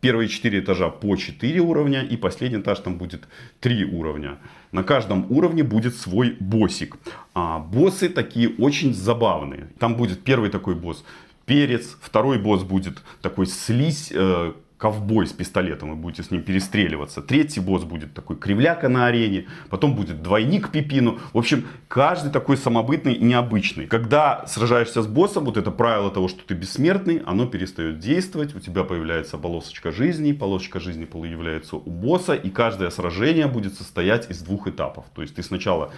Первые 0.00 0.28
4 0.28 0.60
этажа 0.60 0.90
по 0.90 1.16
4 1.16 1.60
уровня, 1.60 2.02
и 2.02 2.16
последний 2.16 2.60
этаж 2.60 2.78
там 2.78 2.98
будет 2.98 3.28
3 3.60 3.84
уровня. 3.84 4.38
На 4.72 4.82
каждом 4.82 5.26
уровне 5.30 5.62
будет 5.62 5.96
свой 5.96 6.36
боссик. 6.40 6.96
А 7.34 7.58
боссы 7.58 8.08
такие 8.08 8.48
очень 8.48 8.94
забавные. 8.94 9.68
Там 9.78 9.96
будет 9.96 10.22
первый 10.22 10.50
такой 10.50 10.74
босс 10.74 11.04
перец, 11.48 11.96
второй 12.00 12.38
босс 12.38 12.62
будет 12.62 13.02
такой 13.22 13.46
слизь, 13.46 14.12
э, 14.14 14.52
ковбой 14.78 15.26
с 15.26 15.32
пистолетом, 15.32 15.90
вы 15.90 15.96
будете 15.96 16.22
с 16.22 16.30
ним 16.30 16.42
перестреливаться. 16.42 17.20
Третий 17.20 17.60
босс 17.60 17.82
будет 17.82 18.14
такой 18.14 18.36
кривляка 18.36 18.88
на 18.88 19.06
арене, 19.06 19.46
потом 19.70 19.96
будет 19.96 20.22
двойник 20.22 20.70
Пипину. 20.70 21.18
В 21.32 21.38
общем, 21.38 21.66
каждый 21.88 22.30
такой 22.30 22.56
самобытный 22.56 23.14
и 23.14 23.24
необычный. 23.24 23.86
Когда 23.86 24.46
сражаешься 24.46 25.02
с 25.02 25.06
боссом, 25.08 25.44
вот 25.44 25.56
это 25.56 25.72
правило 25.72 26.10
того, 26.10 26.28
что 26.28 26.46
ты 26.46 26.54
бессмертный, 26.54 27.22
оно 27.26 27.46
перестает 27.46 27.98
действовать, 27.98 28.54
у 28.54 28.60
тебя 28.60 28.84
появляется 28.84 29.36
полосочка 29.36 29.90
жизни, 29.90 30.32
полосочка 30.32 30.78
жизни 30.78 31.06
появляется 31.06 31.76
у 31.76 31.90
босса, 31.90 32.34
и 32.34 32.48
каждое 32.48 32.90
сражение 32.90 33.48
будет 33.48 33.74
состоять 33.74 34.30
из 34.30 34.42
двух 34.42 34.68
этапов. 34.68 35.06
То 35.14 35.22
есть 35.22 35.34
ты 35.34 35.42
сначала 35.42 35.90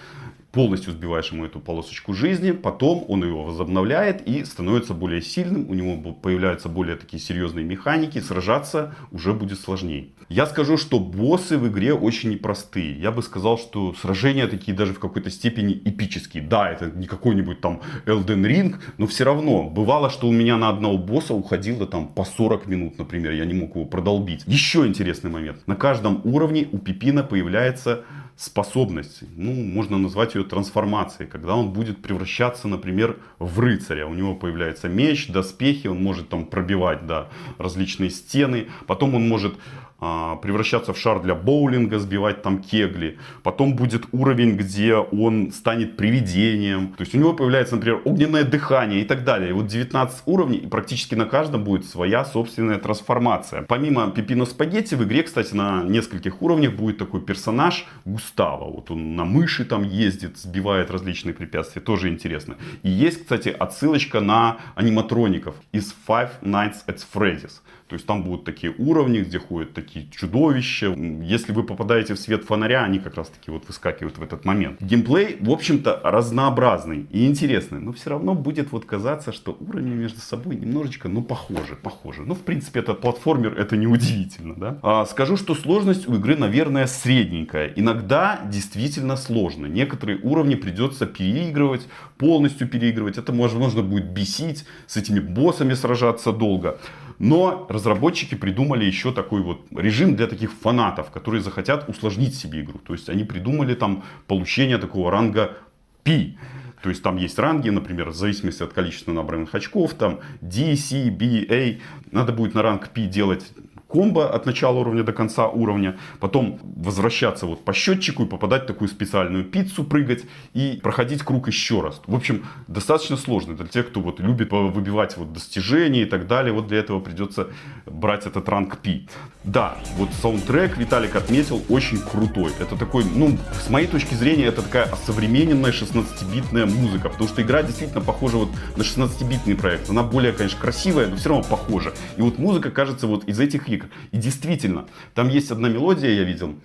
полностью 0.51 0.93
сбиваешь 0.93 1.31
ему 1.31 1.45
эту 1.45 1.59
полосочку 1.59 2.13
жизни, 2.13 2.51
потом 2.51 3.05
он 3.07 3.23
его 3.23 3.43
возобновляет 3.43 4.27
и 4.27 4.43
становится 4.43 4.93
более 4.93 5.21
сильным, 5.21 5.69
у 5.69 5.73
него 5.73 6.13
появляются 6.13 6.69
более 6.69 6.95
такие 6.97 7.21
серьезные 7.21 7.65
механики, 7.65 8.19
сражаться 8.19 8.95
уже 9.11 9.33
будет 9.33 9.59
сложнее. 9.59 10.09
Я 10.29 10.45
скажу, 10.45 10.77
что 10.77 10.99
боссы 10.99 11.57
в 11.57 11.67
игре 11.67 11.93
очень 11.93 12.31
непростые. 12.31 12.97
Я 12.99 13.11
бы 13.11 13.21
сказал, 13.21 13.57
что 13.57 13.93
сражения 13.93 14.47
такие 14.47 14.75
даже 14.75 14.93
в 14.93 14.99
какой-то 14.99 15.29
степени 15.29 15.73
эпические. 15.73 16.43
Да, 16.43 16.69
это 16.69 16.89
не 16.89 17.07
какой-нибудь 17.07 17.61
там 17.61 17.81
Elden 18.05 18.45
Ring, 18.45 18.75
но 18.97 19.07
все 19.07 19.23
равно 19.23 19.69
бывало, 19.69 20.09
что 20.09 20.27
у 20.27 20.31
меня 20.31 20.57
на 20.57 20.69
одного 20.69 20.97
босса 20.97 21.33
уходило 21.33 21.85
там 21.85 22.07
по 22.07 22.23
40 22.23 22.67
минут, 22.67 22.97
например, 22.97 23.33
я 23.33 23.45
не 23.45 23.53
мог 23.53 23.75
его 23.75 23.85
продолбить. 23.85 24.43
Еще 24.47 24.85
интересный 24.85 25.29
момент. 25.29 25.67
На 25.67 25.75
каждом 25.75 26.21
уровне 26.23 26.67
у 26.71 26.77
Пипина 26.77 27.23
появляется 27.23 28.03
способность, 28.41 29.19
ну, 29.37 29.53
можно 29.53 29.99
назвать 29.99 30.33
ее 30.33 30.43
трансформацией, 30.43 31.29
когда 31.29 31.55
он 31.55 31.71
будет 31.71 32.01
превращаться, 32.01 32.67
например, 32.67 33.19
в 33.37 33.59
рыцаря. 33.59 34.07
У 34.07 34.15
него 34.15 34.33
появляется 34.33 34.89
меч, 34.89 35.27
доспехи, 35.27 35.85
он 35.85 36.01
может 36.01 36.29
там 36.29 36.47
пробивать, 36.47 37.05
да, 37.05 37.29
различные 37.59 38.09
стены. 38.09 38.69
Потом 38.87 39.13
он 39.13 39.27
может 39.29 39.53
превращаться 40.01 40.93
в 40.93 40.97
шар 40.97 41.21
для 41.21 41.35
боулинга, 41.35 41.99
сбивать 41.99 42.41
там 42.41 42.57
кегли. 42.61 43.19
Потом 43.43 43.75
будет 43.75 44.05
уровень, 44.11 44.57
где 44.57 44.95
он 44.95 45.51
станет 45.51 45.95
привидением. 45.95 46.93
То 46.97 47.01
есть 47.01 47.13
у 47.13 47.19
него 47.19 47.33
появляется, 47.33 47.75
например, 47.75 48.01
огненное 48.03 48.43
дыхание 48.43 49.01
и 49.01 49.05
так 49.05 49.23
далее. 49.23 49.51
И 49.51 49.53
вот 49.53 49.67
19 49.67 50.23
уровней, 50.25 50.57
и 50.57 50.67
практически 50.67 51.13
на 51.13 51.25
каждом 51.25 51.63
будет 51.63 51.85
своя 51.85 52.25
собственная 52.25 52.79
трансформация. 52.79 53.61
Помимо 53.61 54.09
Пипино 54.09 54.45
Спагетти, 54.45 54.95
в 54.95 55.03
игре, 55.03 55.21
кстати, 55.21 55.53
на 55.53 55.83
нескольких 55.83 56.41
уровнях 56.41 56.73
будет 56.73 56.97
такой 56.97 57.21
персонаж 57.21 57.85
Густава. 58.03 58.71
Вот 58.71 58.89
он 58.89 59.15
на 59.15 59.23
мыши 59.23 59.65
там 59.65 59.83
ездит, 59.83 60.37
сбивает 60.37 60.89
различные 60.89 61.35
препятствия. 61.35 61.81
Тоже 61.81 62.09
интересно. 62.09 62.55
И 62.81 62.89
есть, 62.89 63.21
кстати, 63.21 63.49
отсылочка 63.49 64.19
на 64.19 64.57
аниматроников 64.73 65.55
из 65.71 65.93
Five 66.07 66.31
Nights 66.41 66.77
at 66.87 66.99
Freddy's. 67.13 67.61
То 67.91 67.95
есть 67.95 68.05
там 68.05 68.23
будут 68.23 68.45
такие 68.45 68.73
уровни, 68.77 69.19
где 69.19 69.37
ходят 69.37 69.73
такие 69.73 70.07
чудовища. 70.11 70.95
Если 71.23 71.51
вы 71.51 71.63
попадаете 71.63 72.13
в 72.13 72.19
свет 72.19 72.45
фонаря, 72.45 72.85
они 72.85 72.99
как 72.99 73.15
раз 73.15 73.27
таки 73.27 73.51
вот 73.51 73.67
выскакивают 73.67 74.17
в 74.17 74.23
этот 74.23 74.45
момент. 74.45 74.81
Геймплей, 74.81 75.35
в 75.41 75.51
общем-то, 75.51 75.99
разнообразный 76.01 77.05
и 77.11 77.27
интересный, 77.27 77.81
но 77.81 77.91
все 77.91 78.11
равно 78.11 78.33
будет 78.33 78.71
вот 78.71 78.85
казаться, 78.85 79.33
что 79.33 79.57
уровни 79.59 79.89
между 79.89 80.21
собой 80.21 80.55
немножечко, 80.55 81.09
ну, 81.09 81.21
похожи, 81.21 81.75
похожи. 81.75 82.21
Ну, 82.21 82.33
в 82.33 82.39
принципе, 82.39 82.79
этот 82.79 83.01
платформер, 83.01 83.59
это 83.59 83.75
не 83.75 83.87
удивительно, 83.87 84.55
да. 84.55 84.79
А, 84.83 85.05
скажу, 85.05 85.35
что 85.35 85.53
сложность 85.53 86.07
у 86.07 86.15
игры, 86.15 86.37
наверное, 86.37 86.87
средненькая. 86.87 87.73
Иногда 87.75 88.39
действительно 88.49 89.17
сложно. 89.17 89.65
Некоторые 89.65 90.17
уровни 90.17 90.55
придется 90.55 91.05
переигрывать, 91.05 91.89
полностью 92.17 92.69
переигрывать. 92.69 93.17
Это, 93.17 93.33
возможно, 93.33 93.81
будет 93.81 94.11
бесить, 94.11 94.63
с 94.87 94.95
этими 94.95 95.19
боссами 95.19 95.73
сражаться 95.73 96.31
долго. 96.31 96.79
Но 97.21 97.67
разработчики 97.69 98.33
придумали 98.33 98.83
еще 98.83 99.13
такой 99.13 99.43
вот 99.43 99.67
режим 99.77 100.15
для 100.15 100.25
таких 100.25 100.51
фанатов, 100.51 101.11
которые 101.11 101.43
захотят 101.43 101.87
усложнить 101.87 102.33
себе 102.33 102.61
игру. 102.61 102.79
То 102.79 102.93
есть 102.93 103.09
они 103.09 103.23
придумали 103.23 103.75
там 103.75 104.03
получение 104.25 104.79
такого 104.79 105.11
ранга 105.11 105.55
P. 106.01 106.35
То 106.81 106.89
есть 106.89 107.03
там 107.03 107.17
есть 107.17 107.37
ранги, 107.37 107.69
например, 107.69 108.09
в 108.09 108.15
зависимости 108.15 108.63
от 108.63 108.73
количества 108.73 109.11
набранных 109.11 109.53
очков, 109.53 109.93
там 109.93 110.21
D, 110.41 110.75
C, 110.75 111.11
B, 111.11 111.45
A. 111.47 111.79
Надо 112.11 112.33
будет 112.33 112.55
на 112.55 112.63
ранг 112.63 112.89
P 112.89 113.05
делать 113.05 113.51
комбо 113.91 114.33
от 114.33 114.45
начала 114.45 114.79
уровня 114.79 115.03
до 115.03 115.13
конца 115.13 115.47
уровня, 115.47 115.97
потом 116.19 116.59
возвращаться 116.63 117.45
вот 117.45 117.65
по 117.65 117.73
счетчику 117.73 118.23
и 118.23 118.25
попадать 118.25 118.63
в 118.63 118.67
такую 118.67 118.87
специальную 118.87 119.43
пиццу, 119.43 119.83
прыгать 119.83 120.23
и 120.53 120.79
проходить 120.81 121.23
круг 121.23 121.47
еще 121.47 121.81
раз. 121.81 122.01
В 122.07 122.15
общем, 122.15 122.45
достаточно 122.67 123.17
сложно 123.17 123.55
для 123.55 123.67
тех, 123.67 123.89
кто 123.89 123.99
вот 123.99 124.19
любит 124.19 124.51
выбивать 124.51 125.17
вот 125.17 125.33
достижения 125.33 126.03
и 126.03 126.05
так 126.05 126.27
далее. 126.27 126.53
Вот 126.53 126.67
для 126.67 126.79
этого 126.79 126.99
придется 126.99 127.47
брать 127.85 128.25
этот 128.25 128.47
ранг 128.47 128.77
P. 128.77 129.01
Да, 129.43 129.77
вот 129.97 130.09
саундтрек 130.21 130.77
Виталик 130.77 131.15
отметил 131.15 131.61
очень 131.67 131.99
крутой. 131.99 132.51
Это 132.59 132.77
такой, 132.77 133.03
ну, 133.03 133.37
с 133.65 133.69
моей 133.69 133.87
точки 133.87 134.13
зрения, 134.13 134.45
это 134.45 134.61
такая 134.61 134.87
современная 135.05 135.71
16-битная 135.71 136.65
музыка, 136.65 137.09
потому 137.09 137.27
что 137.27 137.41
игра 137.41 137.63
действительно 137.63 138.01
похожа 138.01 138.37
вот 138.37 138.49
на 138.77 138.83
16-битный 138.83 139.55
проект. 139.55 139.89
Она 139.89 140.03
более, 140.03 140.31
конечно, 140.31 140.59
красивая, 140.59 141.07
но 141.07 141.15
все 141.15 141.29
равно 141.29 141.43
похожа. 141.43 141.93
И 142.17 142.21
вот 142.21 142.37
музыка, 142.37 142.69
кажется, 142.71 143.07
вот 143.07 143.25
из 143.25 143.39
этих 143.39 143.67
игр. 143.67 143.80
И 144.11 144.17
действительно, 144.17 144.85
там 145.13 145.29
есть 145.29 145.51
одна 145.51 145.69
мелодия, 145.69 146.11
я 146.11 146.23
видел, 146.23 146.55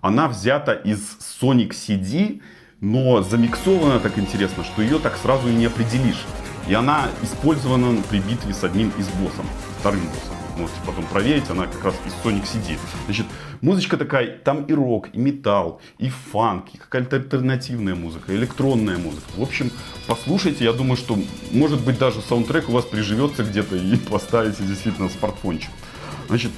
она 0.00 0.28
взята 0.28 0.72
из 0.72 1.18
Sonic 1.40 1.70
CD, 1.70 2.40
но 2.80 3.22
замиксована 3.22 4.00
так 4.00 4.18
интересно, 4.18 4.64
что 4.64 4.82
ее 4.82 4.98
так 4.98 5.16
сразу 5.16 5.48
и 5.48 5.54
не 5.54 5.66
определишь. 5.66 6.24
И 6.68 6.74
она 6.74 7.08
использована 7.22 8.00
при 8.08 8.18
битве 8.18 8.54
с 8.54 8.64
одним 8.64 8.90
из 8.98 9.08
боссов, 9.08 9.44
вторым 9.80 10.00
боссом. 10.00 10.34
Можете 10.56 10.78
потом 10.86 11.04
проверить, 11.06 11.50
она 11.50 11.66
как 11.66 11.82
раз 11.84 11.94
из 12.06 12.12
Sonic 12.24 12.44
CD. 12.44 12.78
Значит, 13.06 13.26
музычка 13.60 13.96
такая, 13.96 14.38
там 14.38 14.64
и 14.64 14.72
рок, 14.72 15.08
и 15.12 15.18
металл, 15.18 15.80
и 15.98 16.08
фанк, 16.08 16.66
и 16.72 16.78
какая-то 16.78 17.16
альтернативная 17.16 17.96
музыка, 17.96 18.34
электронная 18.34 18.96
музыка. 18.96 19.24
В 19.36 19.42
общем, 19.42 19.70
послушайте, 20.06 20.64
я 20.64 20.72
думаю, 20.72 20.96
что 20.96 21.18
может 21.50 21.84
быть 21.84 21.98
даже 21.98 22.20
саундтрек 22.20 22.68
у 22.68 22.72
вас 22.72 22.84
приживется 22.84 23.42
где-то 23.42 23.76
и 23.76 23.96
поставите 24.10 24.62
действительно 24.62 25.08
смартфончик. 25.08 25.70
Значит, 26.28 26.52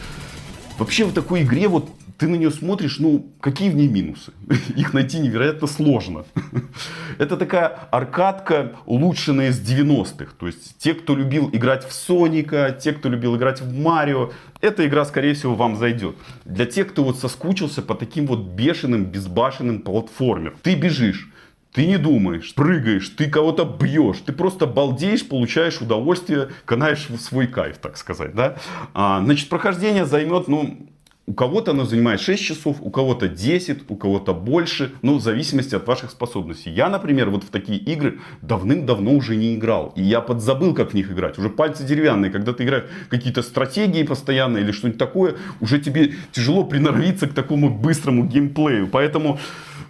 вообще 0.78 1.04
в 1.04 1.12
такой 1.12 1.42
игре 1.42 1.68
вот 1.68 1.90
ты 2.18 2.28
на 2.28 2.37
нее 2.37 2.50
смотришь, 2.50 2.99
ну, 2.99 3.30
какие 3.40 3.68
в 3.70 3.75
ней 3.75 3.88
минусы? 3.88 4.32
Их 4.76 4.94
найти 4.94 5.18
невероятно 5.18 5.66
сложно. 5.66 6.25
Это 7.18 7.37
такая 7.37 7.66
аркадка, 7.90 8.73
улучшенная 8.87 9.50
из 9.50 9.61
90-х. 9.61 10.32
То 10.38 10.46
есть, 10.46 10.78
те, 10.78 10.94
кто 10.94 11.14
любил 11.14 11.50
играть 11.52 11.87
в 11.87 11.92
Соника, 11.92 12.76
те, 12.78 12.92
кто 12.92 13.08
любил 13.08 13.37
играть 13.37 13.61
в 13.61 13.73
Марио, 13.75 14.32
эта 14.61 14.87
игра, 14.87 15.04
скорее 15.04 15.35
всего, 15.35 15.54
вам 15.54 15.76
зайдет. 15.76 16.16
Для 16.44 16.64
тех, 16.64 16.88
кто 16.88 17.04
вот 17.04 17.18
соскучился 17.18 17.82
по 17.82 17.94
таким 17.94 18.26
вот 18.26 18.40
бешеным, 18.40 19.04
безбашенным 19.04 19.80
платформер. 19.80 20.56
Ты 20.62 20.75
бежишь, 20.75 21.30
ты 21.76 21.87
не 21.87 21.99
думаешь, 21.99 22.54
прыгаешь, 22.54 23.11
ты 23.11 23.28
кого-то 23.28 23.64
бьешь, 23.64 24.21
ты 24.25 24.33
просто 24.33 24.66
балдеешь, 24.66 25.28
получаешь 25.28 25.83
удовольствие, 25.83 26.49
канаешь 26.64 27.06
свой 27.21 27.47
кайф, 27.47 27.76
так 27.76 27.99
сказать, 27.99 28.35
да. 28.35 28.56
А, 28.95 29.23
значит, 29.23 29.50
прохождение 29.50 30.06
займет, 30.06 30.49
ну, 30.49 30.88
У 31.28 31.35
кого-то 31.35 31.73
оно 31.73 31.85
занимает 31.85 32.21
6 32.21 32.40
часов, 32.40 32.76
у 32.80 32.90
кого-то 32.90 33.28
10, 33.28 33.90
у 33.90 33.97
кого-то 33.97 34.33
больше, 34.33 34.92
ну, 35.02 35.16
в 35.16 35.21
зависимости 35.21 35.75
от 35.75 35.85
ваших 35.88 36.12
способностей. 36.12 36.71
Я, 36.71 36.88
например, 36.88 37.30
вот 37.30 37.42
в 37.42 37.49
такие 37.49 37.80
игры 37.80 38.21
давным-давно 38.42 39.11
уже 39.12 39.35
не 39.35 39.56
играл. 39.56 39.92
И 39.97 40.02
я 40.02 40.21
подзабыл, 40.21 40.73
как 40.73 40.92
в 40.92 40.95
них 40.95 41.11
играть. 41.11 41.37
Уже 41.37 41.50
пальцы 41.50 41.85
деревянные. 41.85 42.30
Когда 42.30 42.52
ты 42.52 42.62
играешь 42.62 42.85
какие-то 43.11 43.42
стратегии 43.42 44.04
постоянно 44.04 44.59
или 44.59 44.71
что-нибудь 44.71 45.00
такое, 45.00 45.35
уже 45.61 45.80
тебе 45.80 46.14
тяжело 46.30 46.62
приноровиться 46.62 47.26
к 47.26 47.35
такому 47.35 47.71
быстрому 47.71 48.25
геймплею. 48.25 48.87
Поэтому 48.87 49.40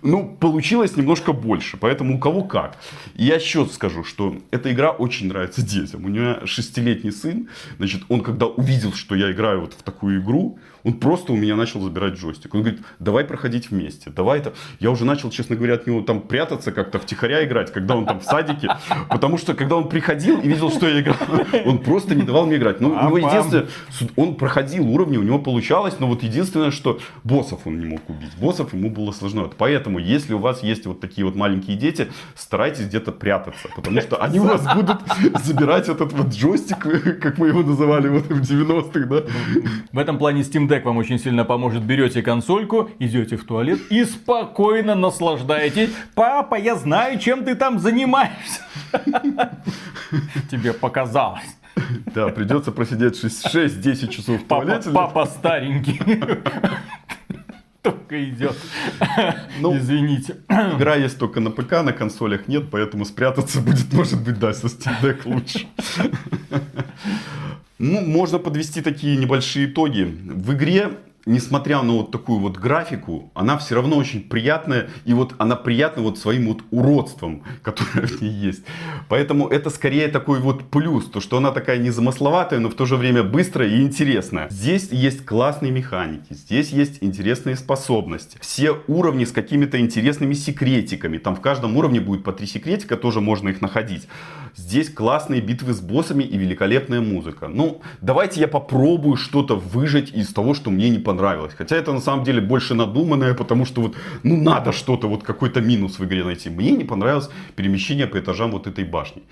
ну, 0.06 0.36
получилось 0.40 0.96
немножко 0.96 1.32
больше, 1.32 1.76
поэтому 1.76 2.16
у 2.16 2.18
кого 2.18 2.44
как. 2.44 2.78
Я 3.14 3.34
еще 3.34 3.66
скажу, 3.66 4.04
что 4.04 4.36
эта 4.50 4.72
игра 4.72 4.90
очень 4.90 5.28
нравится 5.28 5.62
детям. 5.62 6.04
У 6.04 6.08
меня 6.08 6.46
шестилетний 6.46 7.12
сын, 7.12 7.48
значит, 7.78 8.02
он 8.08 8.22
когда 8.22 8.46
увидел, 8.46 8.92
что 8.92 9.14
я 9.14 9.30
играю 9.32 9.60
вот 9.60 9.74
в 9.74 9.82
такую 9.82 10.22
игру, 10.22 10.58
он 10.86 10.92
просто 10.92 11.32
у 11.32 11.36
меня 11.36 11.56
начал 11.56 11.80
забирать 11.80 12.14
джойстик. 12.14 12.54
Он 12.54 12.62
говорит, 12.62 12.80
давай 13.00 13.24
проходить 13.24 13.70
вместе, 13.70 14.08
давай 14.08 14.38
это. 14.38 14.54
Я 14.78 14.92
уже 14.92 15.04
начал, 15.04 15.30
честно 15.30 15.56
говоря, 15.56 15.74
от 15.74 15.86
него 15.88 16.00
там 16.00 16.20
прятаться, 16.20 16.70
как-то 16.70 17.00
втихаря 17.00 17.44
играть, 17.44 17.72
когда 17.72 17.96
он 17.96 18.06
там 18.06 18.20
в 18.20 18.22
садике. 18.22 18.68
Потому 19.08 19.36
что, 19.36 19.54
когда 19.54 19.74
он 19.74 19.88
приходил 19.88 20.40
и 20.40 20.46
видел, 20.46 20.70
что 20.70 20.88
я 20.88 21.00
играл, 21.00 21.16
он 21.66 21.78
просто 21.78 22.14
не 22.14 22.22
давал 22.22 22.46
мне 22.46 22.56
играть. 22.56 22.80
Ну, 22.80 22.90
у 22.90 23.02
него 23.02 23.18
единственное, 23.18 23.66
он 24.14 24.36
проходил 24.36 24.88
уровни, 24.88 25.16
у 25.16 25.24
него 25.24 25.40
получалось, 25.40 25.96
но 25.98 26.06
вот 26.06 26.22
единственное, 26.22 26.70
что 26.70 27.00
боссов 27.24 27.62
он 27.64 27.80
не 27.80 27.86
мог 27.86 28.08
убить. 28.08 28.36
Боссов 28.38 28.72
ему 28.72 28.88
было 28.88 29.10
сложно. 29.10 29.50
Поэтому, 29.58 29.98
если 29.98 30.34
у 30.34 30.38
вас 30.38 30.62
есть 30.62 30.86
вот 30.86 31.00
такие 31.00 31.24
вот 31.24 31.34
маленькие 31.34 31.76
дети, 31.76 32.06
старайтесь 32.36 32.86
где-то 32.86 33.10
прятаться, 33.10 33.68
потому 33.74 34.00
что 34.00 34.22
они 34.22 34.38
у 34.38 34.44
вас 34.44 34.62
будут 34.74 35.00
забирать 35.42 35.88
этот 35.88 36.12
вот 36.12 36.28
джойстик, 36.28 36.78
как 37.20 37.38
мы 37.38 37.48
его 37.48 37.64
называли 37.64 38.08
вот 38.08 38.26
в 38.26 38.40
90-х, 38.40 39.00
да. 39.06 39.22
В 39.90 39.98
этом 39.98 40.18
плане 40.18 40.42
Steam 40.42 40.68
Deck 40.68 40.75
Deck 40.76 40.84
вам 40.84 40.98
очень 40.98 41.18
сильно 41.18 41.44
поможет. 41.44 41.82
Берете 41.82 42.22
консольку, 42.22 42.90
идете 42.98 43.36
в 43.36 43.44
туалет 43.44 43.80
и 43.90 44.04
спокойно 44.04 44.94
наслаждаетесь. 44.94 45.90
Папа, 46.14 46.56
я 46.56 46.76
знаю, 46.76 47.18
чем 47.18 47.44
ты 47.44 47.54
там 47.54 47.78
занимаешься. 47.78 48.60
Тебе 50.50 50.72
показалось. 50.72 51.56
Да, 52.14 52.28
придется 52.28 52.72
просидеть 52.72 53.22
6-10 53.22 54.08
часов 54.08 54.42
в 54.42 54.46
туалете. 54.46 54.90
Папа, 54.90 55.12
папа 55.12 55.26
старенький. 55.26 56.00
Только 57.82 58.24
идет. 58.28 58.56
Ну, 59.60 59.76
Извините. 59.76 60.38
Игра 60.48 60.96
есть 60.96 61.18
только 61.18 61.40
на 61.40 61.50
ПК, 61.50 61.82
на 61.82 61.92
консолях 61.92 62.48
нет, 62.48 62.70
поэтому 62.70 63.04
спрятаться 63.04 63.60
будет, 63.60 63.92
может 63.92 64.22
быть, 64.22 64.38
да, 64.38 64.52
со 64.52 64.66
Steam 64.66 65.00
Deck 65.02 65.20
лучше. 65.24 65.66
Ну, 67.78 68.00
можно 68.00 68.38
подвести 68.38 68.80
такие 68.80 69.16
небольшие 69.16 69.66
итоги. 69.66 70.02
В 70.04 70.54
игре 70.54 70.98
несмотря 71.26 71.82
на 71.82 71.92
вот 71.92 72.12
такую 72.12 72.38
вот 72.38 72.56
графику, 72.56 73.30
она 73.34 73.58
все 73.58 73.74
равно 73.74 73.96
очень 73.96 74.22
приятная. 74.22 74.88
И 75.04 75.12
вот 75.12 75.34
она 75.38 75.56
приятна 75.56 76.02
вот 76.02 76.18
своим 76.18 76.46
вот 76.46 76.62
уродством, 76.70 77.42
которое 77.62 78.06
в 78.06 78.22
ней 78.22 78.30
есть. 78.30 78.64
Поэтому 79.08 79.48
это 79.48 79.68
скорее 79.68 80.08
такой 80.08 80.40
вот 80.40 80.70
плюс. 80.70 81.10
То, 81.10 81.20
что 81.20 81.36
она 81.36 81.50
такая 81.50 81.78
незамысловатая, 81.78 82.60
но 82.60 82.70
в 82.70 82.74
то 82.74 82.86
же 82.86 82.96
время 82.96 83.22
быстрая 83.24 83.68
и 83.68 83.82
интересная. 83.82 84.48
Здесь 84.50 84.90
есть 84.92 85.24
классные 85.24 85.72
механики. 85.72 86.32
Здесь 86.32 86.70
есть 86.70 86.98
интересные 87.00 87.56
способности. 87.56 88.38
Все 88.40 88.76
уровни 88.86 89.24
с 89.24 89.32
какими-то 89.32 89.80
интересными 89.80 90.34
секретиками. 90.34 91.18
Там 91.18 91.34
в 91.34 91.40
каждом 91.40 91.76
уровне 91.76 92.00
будет 92.00 92.22
по 92.22 92.32
три 92.32 92.46
секретика, 92.46 92.96
тоже 92.96 93.20
можно 93.20 93.48
их 93.48 93.60
находить. 93.60 94.06
Здесь 94.56 94.88
классные 94.88 95.42
битвы 95.42 95.74
с 95.74 95.80
боссами 95.82 96.24
и 96.24 96.38
великолепная 96.38 97.02
музыка. 97.02 97.46
Ну, 97.46 97.82
давайте 98.00 98.40
я 98.40 98.48
попробую 98.48 99.16
что-то 99.16 99.54
выжать 99.54 100.10
из 100.12 100.32
того, 100.32 100.54
что 100.54 100.70
мне 100.70 100.88
не 100.88 100.98
понравилось. 100.98 101.52
Хотя 101.52 101.76
это 101.76 101.92
на 101.92 102.00
самом 102.00 102.24
деле 102.24 102.40
больше 102.40 102.72
надуманное, 102.72 103.34
потому 103.34 103.66
что 103.66 103.82
вот, 103.82 103.96
ну, 104.22 104.34
надо 104.38 104.72
что-то, 104.72 105.08
вот 105.08 105.22
какой-то 105.22 105.60
минус 105.60 105.98
в 105.98 106.04
игре 106.06 106.24
найти. 106.24 106.48
Мне 106.48 106.70
не 106.70 106.84
понравилось 106.84 107.28
перемещение 107.54 108.06
по 108.06 108.18
этажам 108.18 108.50
вот 108.50 108.66
этой 108.66 108.84
башни. 108.84 109.24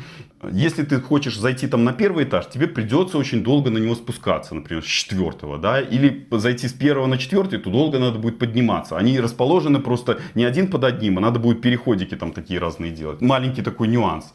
Если 0.53 0.83
ты 0.83 1.01
хочешь 1.01 1.39
зайти 1.39 1.69
там 1.69 1.85
на 1.85 1.95
первый 1.95 2.25
этаж, 2.25 2.51
тебе 2.51 2.67
придется 2.67 3.17
очень 3.17 3.43
долго 3.43 3.71
на 3.71 3.79
него 3.79 3.95
спускаться, 3.95 4.55
например, 4.55 4.83
с 4.83 4.87
четвертого, 4.87 5.57
да, 5.57 5.81
или 5.81 6.27
зайти 6.33 6.69
с 6.69 6.75
первого 6.75 7.07
на 7.07 7.17
четвертый, 7.17 7.59
то 7.59 7.71
долго 7.71 7.99
надо 7.99 8.19
будет 8.19 8.39
подниматься. 8.39 8.99
Они 8.99 9.19
расположены 9.19 9.81
просто 9.81 10.19
не 10.35 10.45
один 10.45 10.67
под 10.71 10.85
одним, 10.85 11.17
а 11.17 11.23
надо 11.23 11.39
будет 11.39 11.63
переходики 11.63 12.15
там 12.15 12.33
такие 12.33 12.61
разные 12.61 12.93
делать. 12.93 13.23
Маленький 13.23 13.63
такой 13.63 13.89
нюанс 13.89 14.35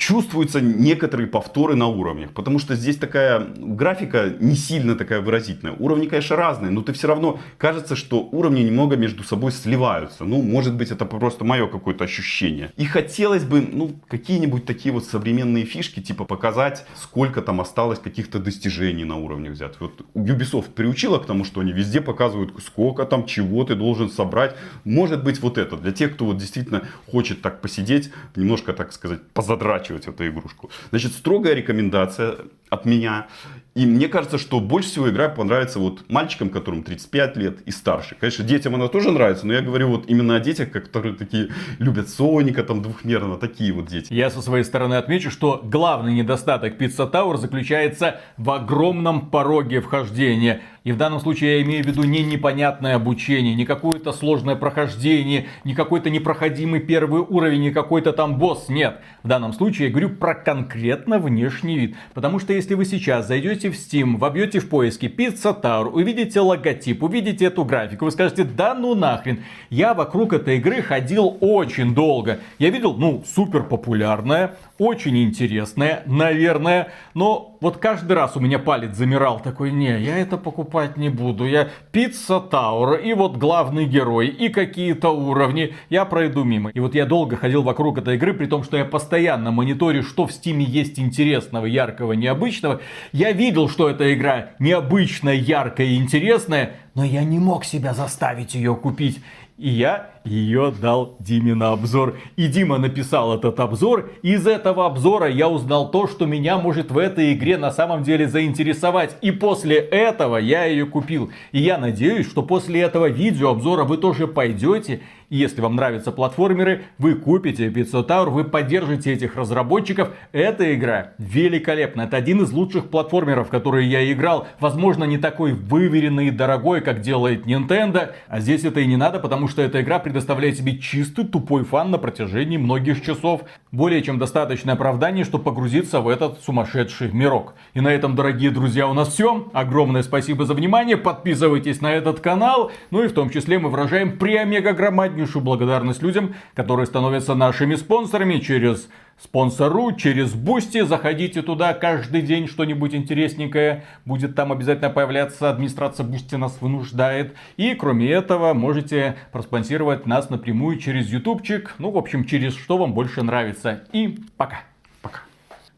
чувствуются 0.00 0.62
некоторые 0.62 1.26
повторы 1.26 1.76
на 1.76 1.86
уровнях, 1.86 2.30
потому 2.30 2.58
что 2.58 2.74
здесь 2.74 2.96
такая 2.96 3.46
графика 3.58 4.32
не 4.40 4.56
сильно 4.56 4.94
такая 4.96 5.20
выразительная. 5.20 5.76
Уровни, 5.78 6.06
конечно, 6.06 6.36
разные, 6.36 6.70
но 6.70 6.80
ты 6.80 6.94
все 6.94 7.06
равно 7.06 7.38
кажется, 7.58 7.94
что 7.96 8.26
уровни 8.32 8.62
немного 8.62 8.96
между 8.96 9.22
собой 9.22 9.52
сливаются. 9.52 10.24
Ну, 10.24 10.40
может 10.40 10.74
быть, 10.74 10.90
это 10.90 11.04
просто 11.04 11.44
мое 11.44 11.66
какое-то 11.66 12.04
ощущение. 12.04 12.72
И 12.78 12.86
хотелось 12.86 13.44
бы, 13.44 13.60
ну, 13.60 13.90
какие-нибудь 14.08 14.64
такие 14.64 14.90
вот 14.90 15.04
современные 15.04 15.66
фишки, 15.66 16.00
типа 16.00 16.24
показать, 16.24 16.86
сколько 16.96 17.42
там 17.42 17.60
осталось 17.60 17.98
каких-то 17.98 18.38
достижений 18.38 19.04
на 19.04 19.16
уровнях 19.16 19.52
взять. 19.52 19.74
Вот 19.80 20.00
Ubisoft 20.14 20.70
приучила 20.70 21.18
к 21.18 21.26
тому, 21.26 21.44
что 21.44 21.60
они 21.60 21.72
везде 21.72 22.00
показывают, 22.00 22.54
сколько 22.64 23.04
там 23.04 23.26
чего 23.26 23.64
ты 23.64 23.74
должен 23.74 24.08
собрать. 24.08 24.56
Может 24.84 25.22
быть, 25.22 25.40
вот 25.42 25.58
это 25.58 25.76
для 25.76 25.92
тех, 25.92 26.14
кто 26.14 26.24
вот 26.24 26.38
действительно 26.38 26.84
хочет 27.12 27.42
так 27.42 27.60
посидеть, 27.60 28.10
немножко, 28.34 28.72
так 28.72 28.94
сказать, 28.94 29.20
позадрачивать 29.34 29.89
прокачивать 29.90 30.06
эту 30.06 30.28
игрушку. 30.28 30.70
Значит, 30.90 31.12
строгая 31.12 31.54
рекомендация 31.54 32.36
от 32.70 32.84
меня. 32.84 33.26
И 33.74 33.86
мне 33.86 34.08
кажется, 34.08 34.36
что 34.36 34.58
больше 34.58 34.88
всего 34.88 35.10
игра 35.10 35.28
понравится 35.28 35.78
вот 35.78 36.04
мальчикам, 36.10 36.50
которым 36.50 36.82
35 36.82 37.36
лет 37.36 37.60
и 37.66 37.70
старше. 37.70 38.16
Конечно, 38.18 38.44
детям 38.44 38.74
она 38.74 38.88
тоже 38.88 39.12
нравится, 39.12 39.46
но 39.46 39.52
я 39.52 39.60
говорю 39.60 39.88
вот 39.88 40.06
именно 40.08 40.36
о 40.36 40.40
детях, 40.40 40.72
которые 40.72 41.14
такие 41.14 41.50
любят 41.78 42.08
Соника, 42.08 42.64
там 42.64 42.82
двухмерно, 42.82 43.36
такие 43.36 43.72
вот 43.72 43.86
дети. 43.86 44.12
Я 44.12 44.30
со 44.30 44.42
своей 44.42 44.64
стороны 44.64 44.94
отмечу, 44.94 45.30
что 45.30 45.60
главный 45.62 46.12
недостаток 46.14 46.80
Pizza 46.80 47.10
Tower 47.10 47.36
заключается 47.36 48.20
в 48.36 48.50
огромном 48.50 49.30
пороге 49.30 49.80
вхождения. 49.80 50.62
И 50.82 50.92
в 50.92 50.96
данном 50.96 51.20
случае 51.20 51.58
я 51.58 51.62
имею 51.62 51.84
в 51.84 51.86
виду 51.86 52.04
не 52.04 52.24
непонятное 52.24 52.96
обучение, 52.96 53.54
не 53.54 53.66
какое-то 53.66 54.12
сложное 54.12 54.56
прохождение, 54.56 55.46
не 55.64 55.74
какой-то 55.74 56.08
непроходимый 56.08 56.80
первый 56.80 57.20
уровень, 57.20 57.60
не 57.60 57.70
какой-то 57.70 58.12
там 58.12 58.38
босс. 58.38 58.68
Нет. 58.68 59.00
В 59.22 59.28
данном 59.28 59.52
случае 59.52 59.88
я 59.88 59.90
говорю 59.90 60.10
про 60.10 60.34
конкретно 60.34 61.18
внешний 61.18 61.78
вид. 61.78 61.96
Потому 62.14 62.38
что 62.38 62.54
если 62.60 62.74
вы 62.74 62.84
сейчас 62.84 63.26
зайдете 63.26 63.70
в 63.70 63.74
Steam, 63.74 64.18
вобьете 64.18 64.58
в 64.60 64.68
поиске 64.68 65.06
Pizza 65.06 65.58
Tower, 65.58 65.88
увидите 65.88 66.40
логотип, 66.40 67.02
увидите 67.02 67.46
эту 67.46 67.64
графику, 67.64 68.04
вы 68.04 68.10
скажете, 68.10 68.44
да 68.44 68.74
ну 68.74 68.94
нахрен. 68.94 69.44
Я 69.70 69.94
вокруг 69.94 70.34
этой 70.34 70.58
игры 70.58 70.82
ходил 70.82 71.38
очень 71.40 71.94
долго. 71.94 72.40
Я 72.58 72.68
видел, 72.68 72.92
ну, 72.98 73.24
супер 73.26 73.62
популярная, 73.62 74.56
очень 74.80 75.22
интересная, 75.22 76.02
наверное, 76.06 76.88
но 77.12 77.58
вот 77.60 77.76
каждый 77.76 78.12
раз 78.12 78.34
у 78.36 78.40
меня 78.40 78.58
палец 78.58 78.96
замирал 78.96 79.38
такой, 79.38 79.72
не, 79.72 80.00
я 80.00 80.16
это 80.16 80.38
покупать 80.38 80.96
не 80.96 81.10
буду, 81.10 81.44
я 81.44 81.68
Pizza 81.92 82.40
Tower, 82.40 83.00
и 83.00 83.12
вот 83.12 83.36
главный 83.36 83.84
герой, 83.84 84.28
и 84.28 84.48
какие-то 84.48 85.10
уровни, 85.10 85.74
я 85.90 86.06
пройду 86.06 86.44
мимо. 86.44 86.70
И 86.70 86.80
вот 86.80 86.94
я 86.94 87.04
долго 87.04 87.36
ходил 87.36 87.62
вокруг 87.62 87.98
этой 87.98 88.16
игры, 88.16 88.32
при 88.32 88.46
том, 88.46 88.64
что 88.64 88.78
я 88.78 88.86
постоянно 88.86 89.50
мониторю, 89.50 90.02
что 90.02 90.26
в 90.26 90.32
Steam 90.32 90.59
е 90.59 90.64
есть 90.64 90.98
интересного, 90.98 91.66
яркого, 91.66 92.14
необычного. 92.14 92.80
Я 93.12 93.32
видел, 93.32 93.68
что 93.68 93.86
эта 93.86 94.14
игра 94.14 94.52
необычная, 94.58 95.34
яркая 95.34 95.88
и 95.88 95.96
интересная, 95.96 96.76
но 96.94 97.04
я 97.04 97.22
не 97.22 97.38
мог 97.38 97.66
себя 97.66 97.92
заставить 97.92 98.54
ее 98.54 98.74
купить. 98.74 99.20
И 99.58 99.68
я 99.68 100.08
ее 100.24 100.72
дал 100.80 101.16
Диме 101.18 101.54
на 101.54 101.72
обзор. 101.72 102.18
И 102.36 102.46
Дима 102.46 102.78
написал 102.78 103.34
этот 103.34 103.58
обзор. 103.60 104.10
Из 104.22 104.46
этого 104.46 104.86
обзора 104.86 105.28
я 105.28 105.48
узнал 105.48 105.90
то, 105.90 106.06
что 106.06 106.26
меня 106.26 106.58
может 106.58 106.90
в 106.90 106.98
этой 106.98 107.32
игре 107.32 107.56
на 107.56 107.70
самом 107.70 108.02
деле 108.02 108.28
заинтересовать. 108.28 109.16
И 109.22 109.30
после 109.30 109.76
этого 109.76 110.36
я 110.36 110.64
ее 110.64 110.86
купил. 110.86 111.30
И 111.52 111.60
я 111.60 111.78
надеюсь, 111.78 112.28
что 112.28 112.42
после 112.42 112.82
этого 112.82 113.08
видео 113.08 113.50
обзора 113.50 113.84
вы 113.84 113.96
тоже 113.96 114.26
пойдете 114.26 115.00
если 115.30 115.60
вам 115.60 115.76
нравятся 115.76 116.10
платформеры, 116.10 116.82
вы 116.98 117.14
купите 117.14 117.68
Pizza 117.68 118.04
Tower, 118.04 118.30
вы 118.30 118.42
поддержите 118.42 119.12
этих 119.12 119.36
разработчиков. 119.36 120.10
Эта 120.32 120.74
игра 120.74 121.12
великолепна. 121.18 122.02
Это 122.02 122.16
один 122.16 122.42
из 122.42 122.50
лучших 122.50 122.90
платформеров, 122.90 123.48
которые 123.48 123.88
я 123.88 124.12
играл. 124.12 124.48
Возможно, 124.58 125.04
не 125.04 125.18
такой 125.18 125.52
выверенный 125.52 126.26
и 126.26 126.30
дорогой, 126.32 126.80
как 126.80 127.00
делает 127.00 127.46
Nintendo. 127.46 128.12
А 128.26 128.40
здесь 128.40 128.64
это 128.64 128.80
и 128.80 128.86
не 128.86 128.96
надо, 128.96 129.20
потому 129.20 129.46
что 129.46 129.62
эта 129.62 129.80
игра 129.80 130.00
предоставляет 130.10 130.58
себе 130.58 130.76
чистый 130.76 131.24
тупой 131.24 131.62
фан 131.62 131.92
на 131.92 131.98
протяжении 131.98 132.56
многих 132.56 133.00
часов. 133.00 133.42
Более 133.70 134.02
чем 134.02 134.18
достаточное 134.18 134.74
оправдание, 134.74 135.24
чтобы 135.24 135.44
погрузиться 135.44 136.00
в 136.00 136.08
этот 136.08 136.42
сумасшедший 136.42 137.12
мирок. 137.12 137.54
И 137.74 137.80
на 137.80 137.92
этом, 137.92 138.16
дорогие 138.16 138.50
друзья, 138.50 138.88
у 138.88 138.92
нас 138.92 139.10
все. 139.10 139.48
Огромное 139.52 140.02
спасибо 140.02 140.44
за 140.46 140.54
внимание. 140.54 140.96
Подписывайтесь 140.96 141.80
на 141.80 141.92
этот 141.92 142.18
канал. 142.18 142.72
Ну 142.90 143.04
и 143.04 143.08
в 143.08 143.12
том 143.12 143.30
числе 143.30 143.60
мы 143.60 143.68
выражаем 143.68 144.18
преомега 144.18 144.72
громаднейшую 144.72 145.44
благодарность 145.44 146.02
людям, 146.02 146.34
которые 146.54 146.86
становятся 146.86 147.36
нашими 147.36 147.76
спонсорами 147.76 148.38
через 148.38 148.88
спонсору 149.22 149.92
через 149.92 150.32
Boosty. 150.32 150.82
Заходите 150.82 151.42
туда 151.42 151.74
каждый 151.74 152.22
день, 152.22 152.46
что-нибудь 152.46 152.94
интересненькое 152.94 153.84
будет 154.04 154.34
там 154.34 154.52
обязательно 154.52 154.90
появляться. 154.90 155.50
Администрация 155.50 156.04
Boosty 156.04 156.34
нас 156.34 156.58
вынуждает. 156.60 157.34
И 157.56 157.74
кроме 157.74 158.10
этого, 158.10 158.54
можете 158.54 159.16
проспонсировать 159.32 160.06
нас 160.06 160.30
напрямую 160.30 160.78
через 160.78 161.08
ютубчик. 161.08 161.74
Ну, 161.78 161.90
в 161.90 161.98
общем, 161.98 162.24
через 162.24 162.56
что 162.56 162.78
вам 162.78 162.94
больше 162.94 163.22
нравится. 163.22 163.84
И 163.92 164.18
пока. 164.36 164.62
Пока. 165.02 165.20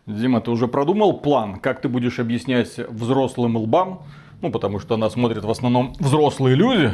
Дима, 0.07 0.41
ты 0.41 0.51
уже 0.51 0.69
продумал 0.69 1.21
план, 1.21 1.57
как 1.57 1.81
ты 1.81 1.89
будешь 1.89 2.19
объяснять 2.19 2.79
взрослым 2.89 3.57
лбам, 3.57 4.03
ну, 4.41 4.51
потому 4.51 4.81
что 4.81 4.97
нас 4.97 5.13
смотрят 5.13 5.45
в 5.45 5.51
основном 5.51 5.95
взрослые 5.99 6.57
люди, 6.57 6.93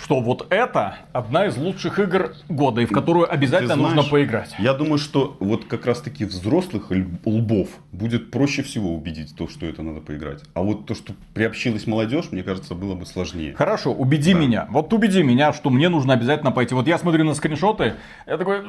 что 0.00 0.20
вот 0.20 0.46
это 0.50 0.96
одна 1.12 1.46
из 1.46 1.56
лучших 1.56 1.98
игр 1.98 2.34
года, 2.48 2.80
и 2.80 2.86
в 2.86 2.92
которую 2.92 3.32
обязательно 3.32 3.74
Ты 3.74 3.80
знаешь, 3.80 3.96
нужно 3.96 4.10
поиграть. 4.10 4.54
Я 4.58 4.74
думаю, 4.74 4.98
что 4.98 5.36
вот 5.40 5.64
как 5.64 5.86
раз 5.86 6.00
таки 6.00 6.24
взрослых 6.24 6.90
лбов 7.24 7.68
будет 7.92 8.30
проще 8.30 8.62
всего 8.62 8.94
убедить 8.94 9.34
то, 9.36 9.48
что 9.48 9.66
это 9.66 9.82
надо 9.82 10.00
поиграть. 10.00 10.42
А 10.54 10.62
вот 10.62 10.86
то, 10.86 10.94
что 10.94 11.14
приобщилась 11.32 11.86
молодежь, 11.86 12.26
мне 12.30 12.42
кажется, 12.42 12.74
было 12.74 12.94
бы 12.94 13.06
сложнее. 13.06 13.54
Хорошо, 13.54 13.92
убеди 13.92 14.32
Да. 14.32 14.38
меня. 14.38 14.66
Вот 14.70 14.92
убеди 14.92 15.22
меня, 15.22 15.52
что 15.52 15.70
мне 15.70 15.88
нужно 15.88 16.14
обязательно 16.14 16.50
пойти. 16.50 16.74
Вот 16.74 16.86
я 16.86 16.98
смотрю 16.98 17.24
на 17.24 17.34
скриншоты, 17.34 17.94
я 18.26 18.36
такой... 18.36 18.62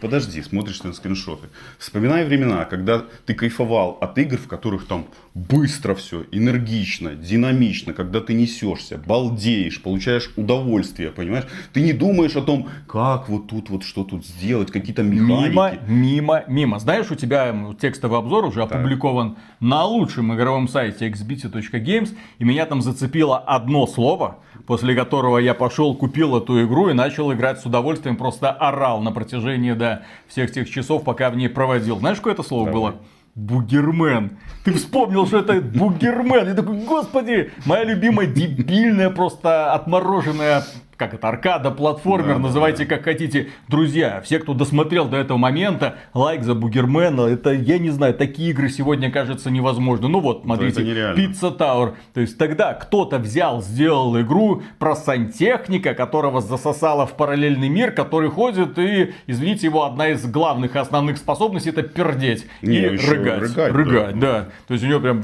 Подожди, 0.00 0.42
смотришь 0.42 0.82
на 0.82 0.92
скриншоты. 0.92 1.48
Вспоминай 1.78 2.24
времена, 2.24 2.64
когда 2.64 3.04
ты 3.26 3.34
кайфовал 3.34 3.98
от 4.00 4.16
игр, 4.18 4.36
в 4.38 4.48
которых 4.48 4.86
там 4.86 5.06
быстро 5.34 5.94
все, 5.94 6.24
энергично, 6.32 7.14
динамично, 7.14 7.92
когда 7.92 8.20
ты 8.20 8.34
несешься, 8.34 8.98
балдеешь, 8.98 9.82
получаешь 9.82 10.19
удовольствие, 10.36 11.10
понимаешь? 11.10 11.46
Ты 11.72 11.82
не 11.82 11.92
думаешь 11.92 12.36
о 12.36 12.42
том, 12.42 12.68
как 12.86 13.28
вот 13.28 13.48
тут 13.48 13.70
вот 13.70 13.82
что 13.84 14.04
тут 14.04 14.24
сделать, 14.24 14.70
какие-то 14.70 15.02
механики. 15.02 15.48
Мимо, 15.50 15.72
мимо, 15.86 16.44
мимо. 16.46 16.78
Знаешь, 16.78 17.10
у 17.10 17.14
тебя 17.14 17.54
текстовый 17.80 18.18
обзор 18.18 18.44
уже 18.44 18.62
опубликован 18.62 19.36
на 19.60 19.84
лучшем 19.84 20.34
игровом 20.34 20.68
сайте 20.68 21.08
xbit.games, 21.08 22.16
и 22.38 22.44
меня 22.44 22.66
там 22.66 22.82
зацепило 22.82 23.38
одно 23.38 23.86
слово, 23.86 24.38
после 24.66 24.94
которого 24.94 25.38
я 25.38 25.54
пошел, 25.54 25.94
купил 25.94 26.36
эту 26.36 26.64
игру 26.64 26.88
и 26.90 26.92
начал 26.92 27.32
играть 27.32 27.60
с 27.60 27.66
удовольствием, 27.66 28.16
просто 28.16 28.50
орал 28.50 29.00
на 29.00 29.12
протяжении 29.12 29.72
до 29.72 30.04
всех 30.28 30.52
тех 30.52 30.68
часов, 30.68 31.04
пока 31.04 31.30
в 31.30 31.36
ней 31.36 31.48
проводил. 31.48 31.98
Знаешь, 31.98 32.18
какое 32.18 32.34
это 32.34 32.42
слово 32.42 32.66
Давай. 32.66 32.80
было? 32.80 33.00
Бугермен. 33.40 34.38
Ты 34.64 34.74
вспомнил, 34.74 35.26
что 35.26 35.38
это 35.38 35.54
Бугермен. 35.60 36.48
Я 36.48 36.54
такой, 36.54 36.76
господи, 36.84 37.50
моя 37.64 37.84
любимая 37.84 38.26
дебильная, 38.26 39.10
просто 39.10 39.72
отмороженная 39.72 40.64
как 41.00 41.14
это, 41.14 41.28
аркада, 41.30 41.70
платформер, 41.70 42.28
Да, 42.28 42.34
да, 42.34 42.38
называйте 42.40 42.84
да. 42.84 42.94
как 42.94 43.04
хотите. 43.04 43.48
Друзья, 43.68 44.20
все, 44.22 44.38
кто 44.38 44.52
досмотрел 44.52 45.08
до 45.08 45.16
этого 45.16 45.38
момента, 45.38 45.94
лайк 46.12 46.42
за 46.44 46.54
Бугермена, 46.54 47.22
это, 47.22 47.52
я 47.52 47.78
не 47.78 47.88
знаю, 47.88 48.12
такие 48.12 48.50
игры 48.50 48.68
сегодня 48.68 49.10
кажется 49.10 49.50
невозможно. 49.50 50.08
Ну 50.08 50.20
вот, 50.20 50.42
смотрите. 50.44 50.82
Pizza 51.16 51.56
Tower. 51.56 51.94
То 52.12 52.20
есть 52.20 52.36
тогда 52.36 52.74
кто-то 52.74 53.18
взял, 53.18 53.62
сделал 53.62 54.20
игру 54.20 54.62
про 54.78 54.94
сантехника, 54.94 55.94
которого 55.94 56.42
засосало 56.42 57.06
в 57.06 57.14
параллельный 57.16 57.70
мир, 57.70 57.92
который 57.92 58.28
ходит 58.28 58.78
и, 58.78 59.14
извините, 59.26 59.68
его 59.68 59.84
одна 59.84 60.08
из 60.08 60.26
главных 60.26 60.76
основных 60.76 61.16
способностей 61.16 61.70
это 61.70 61.82
пердеть 61.82 62.46
Не, 62.60 62.76
и 62.76 62.88
рыгать. 62.98 63.40
рыгать, 63.40 63.72
Рыгать, 63.72 64.18
да. 64.18 64.32
да. 64.40 64.48
То 64.68 64.74
есть 64.74 64.84
у 64.84 64.86
него 64.86 65.00
прям 65.00 65.22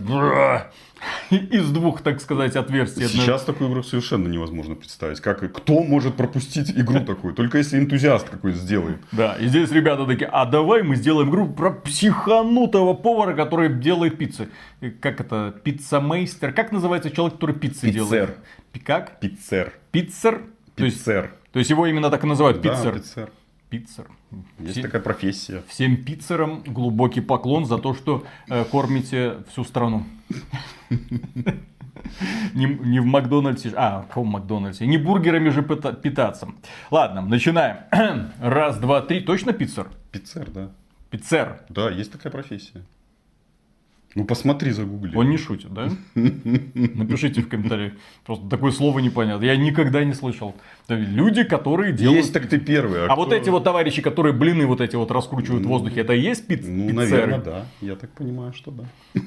из 1.30 1.70
двух, 1.70 2.02
так 2.02 2.20
сказать, 2.20 2.56
отверстий. 2.56 3.06
Сейчас 3.08 3.44
такую 3.44 3.70
игру 3.70 3.82
совершенно 3.82 4.28
невозможно 4.28 4.74
представить. 4.74 5.20
Как, 5.20 5.40
кто 5.52 5.82
может 5.82 6.14
пропустить 6.16 6.70
игру 6.70 7.00
такую? 7.00 7.34
Только 7.34 7.58
если 7.58 7.78
энтузиаст 7.78 8.28
какой 8.28 8.52
сделает. 8.52 8.98
Да, 9.12 9.36
и 9.36 9.46
здесь 9.48 9.70
ребята 9.70 10.06
такие, 10.06 10.28
а 10.28 10.44
давай 10.46 10.82
мы 10.82 10.96
сделаем 10.96 11.30
игру 11.30 11.48
про 11.48 11.70
психанутого 11.70 12.94
повара, 12.94 13.34
который 13.34 13.68
делает 13.74 14.18
пиццы. 14.18 14.48
Как 15.00 15.20
это? 15.20 15.54
Пиццамейстер? 15.62 16.52
Как 16.52 16.72
называется 16.72 17.10
человек, 17.10 17.34
который 17.34 17.54
пиццы 17.54 17.86
Пиццер. 17.86 17.92
делает? 17.92 18.38
Как? 18.84 19.20
Пиццер. 19.20 19.72
Пиццер? 19.90 20.42
То 20.74 20.84
есть, 20.84 20.98
Пиццер. 20.98 21.32
то 21.52 21.58
есть 21.58 21.70
его 21.70 21.86
именно 21.86 22.10
так 22.10 22.22
и 22.24 22.26
называют, 22.26 22.60
Да, 22.60 22.70
пиццер. 22.74 22.94
пиццер. 22.94 23.30
Пиццер. 23.70 24.06
Есть 24.60 24.72
Все- 24.72 24.82
такая 24.82 25.00
профессия. 25.02 25.62
Всем 25.68 25.96
пиццерам 25.96 26.62
глубокий 26.66 27.20
поклон 27.20 27.64
за 27.64 27.78
то, 27.78 27.94
что 27.94 28.24
э, 28.48 28.64
кормите 28.70 29.38
всю 29.50 29.64
страну. 29.64 30.04
Не, 32.54 32.66
не 32.66 33.00
в 33.00 33.04
Макдональдсе, 33.04 33.72
а, 33.76 34.02
в 34.02 34.06
каком 34.08 34.28
Макдональдсе? 34.28 34.86
Не 34.86 34.96
бургерами 34.96 35.50
же 35.50 35.62
пита- 35.62 35.92
питаться. 35.92 36.48
Ладно, 36.90 37.20
начинаем. 37.20 37.78
Раз, 38.40 38.78
два, 38.78 39.02
три. 39.02 39.20
Точно 39.20 39.52
пиццер? 39.52 39.88
Пиццер, 40.12 40.50
да. 40.50 40.70
Пиццер. 41.10 41.60
Да, 41.68 41.90
есть 41.90 42.12
такая 42.12 42.32
профессия. 42.32 42.82
Ну 44.14 44.24
посмотри, 44.24 44.70
загугли. 44.70 45.14
Он 45.14 45.28
не 45.28 45.36
шутит, 45.36 45.74
да? 45.74 45.90
Напишите 46.14 47.42
в 47.42 47.48
комментариях. 47.48 47.92
Просто 48.24 48.48
такое 48.48 48.70
слово 48.72 49.00
непонятно. 49.00 49.44
Я 49.44 49.56
никогда 49.56 50.02
не 50.04 50.14
слышал. 50.14 50.54
Люди, 50.88 51.42
которые 51.42 51.92
делают... 51.92 52.22
Есть 52.22 52.32
так 52.32 52.46
ты 52.48 52.58
первый. 52.58 53.02
А 53.04 53.06
кто- 53.12 53.16
вот 53.16 53.32
эти 53.34 53.50
вот 53.50 53.64
товарищи, 53.64 54.00
которые 54.00 54.32
блины 54.32 54.64
вот 54.66 54.80
эти 54.80 54.96
вот 54.96 55.10
раскручивают 55.10 55.66
в 55.66 55.68
воздухе, 55.68 56.00
это 56.00 56.14
и 56.14 56.20
есть 56.20 56.46
пиц... 56.46 56.60
Ну, 56.66 56.88
пиццеры? 56.88 56.94
наверное, 57.10 57.40
да. 57.40 57.66
Я 57.82 57.96
так 57.96 58.08
понимаю, 58.10 58.54
что 58.54 58.70
да. 58.70 58.84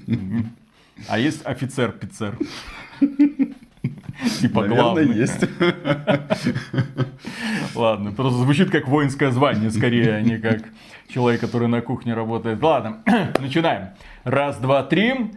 А 1.08 1.20
есть 1.20 1.46
офицер-пиццер. 1.46 2.38
Типа 4.42 4.68
главный. 4.68 5.16
есть. 5.16 5.46
Ладно, 7.76 8.12
просто 8.12 8.40
звучит 8.40 8.70
как 8.70 8.88
воинское 8.88 9.32
звание 9.32 9.72
скорее, 9.72 10.16
а 10.16 10.22
не 10.22 10.38
как 10.38 10.64
человек, 11.08 11.40
который 11.40 11.68
на 11.68 11.82
кухне 11.82 12.14
работает. 12.14 12.62
Ладно, 12.62 13.02
начинаем. 13.40 13.90
Раз, 14.26 14.58
два, 14.58 14.84
три. 14.84 15.32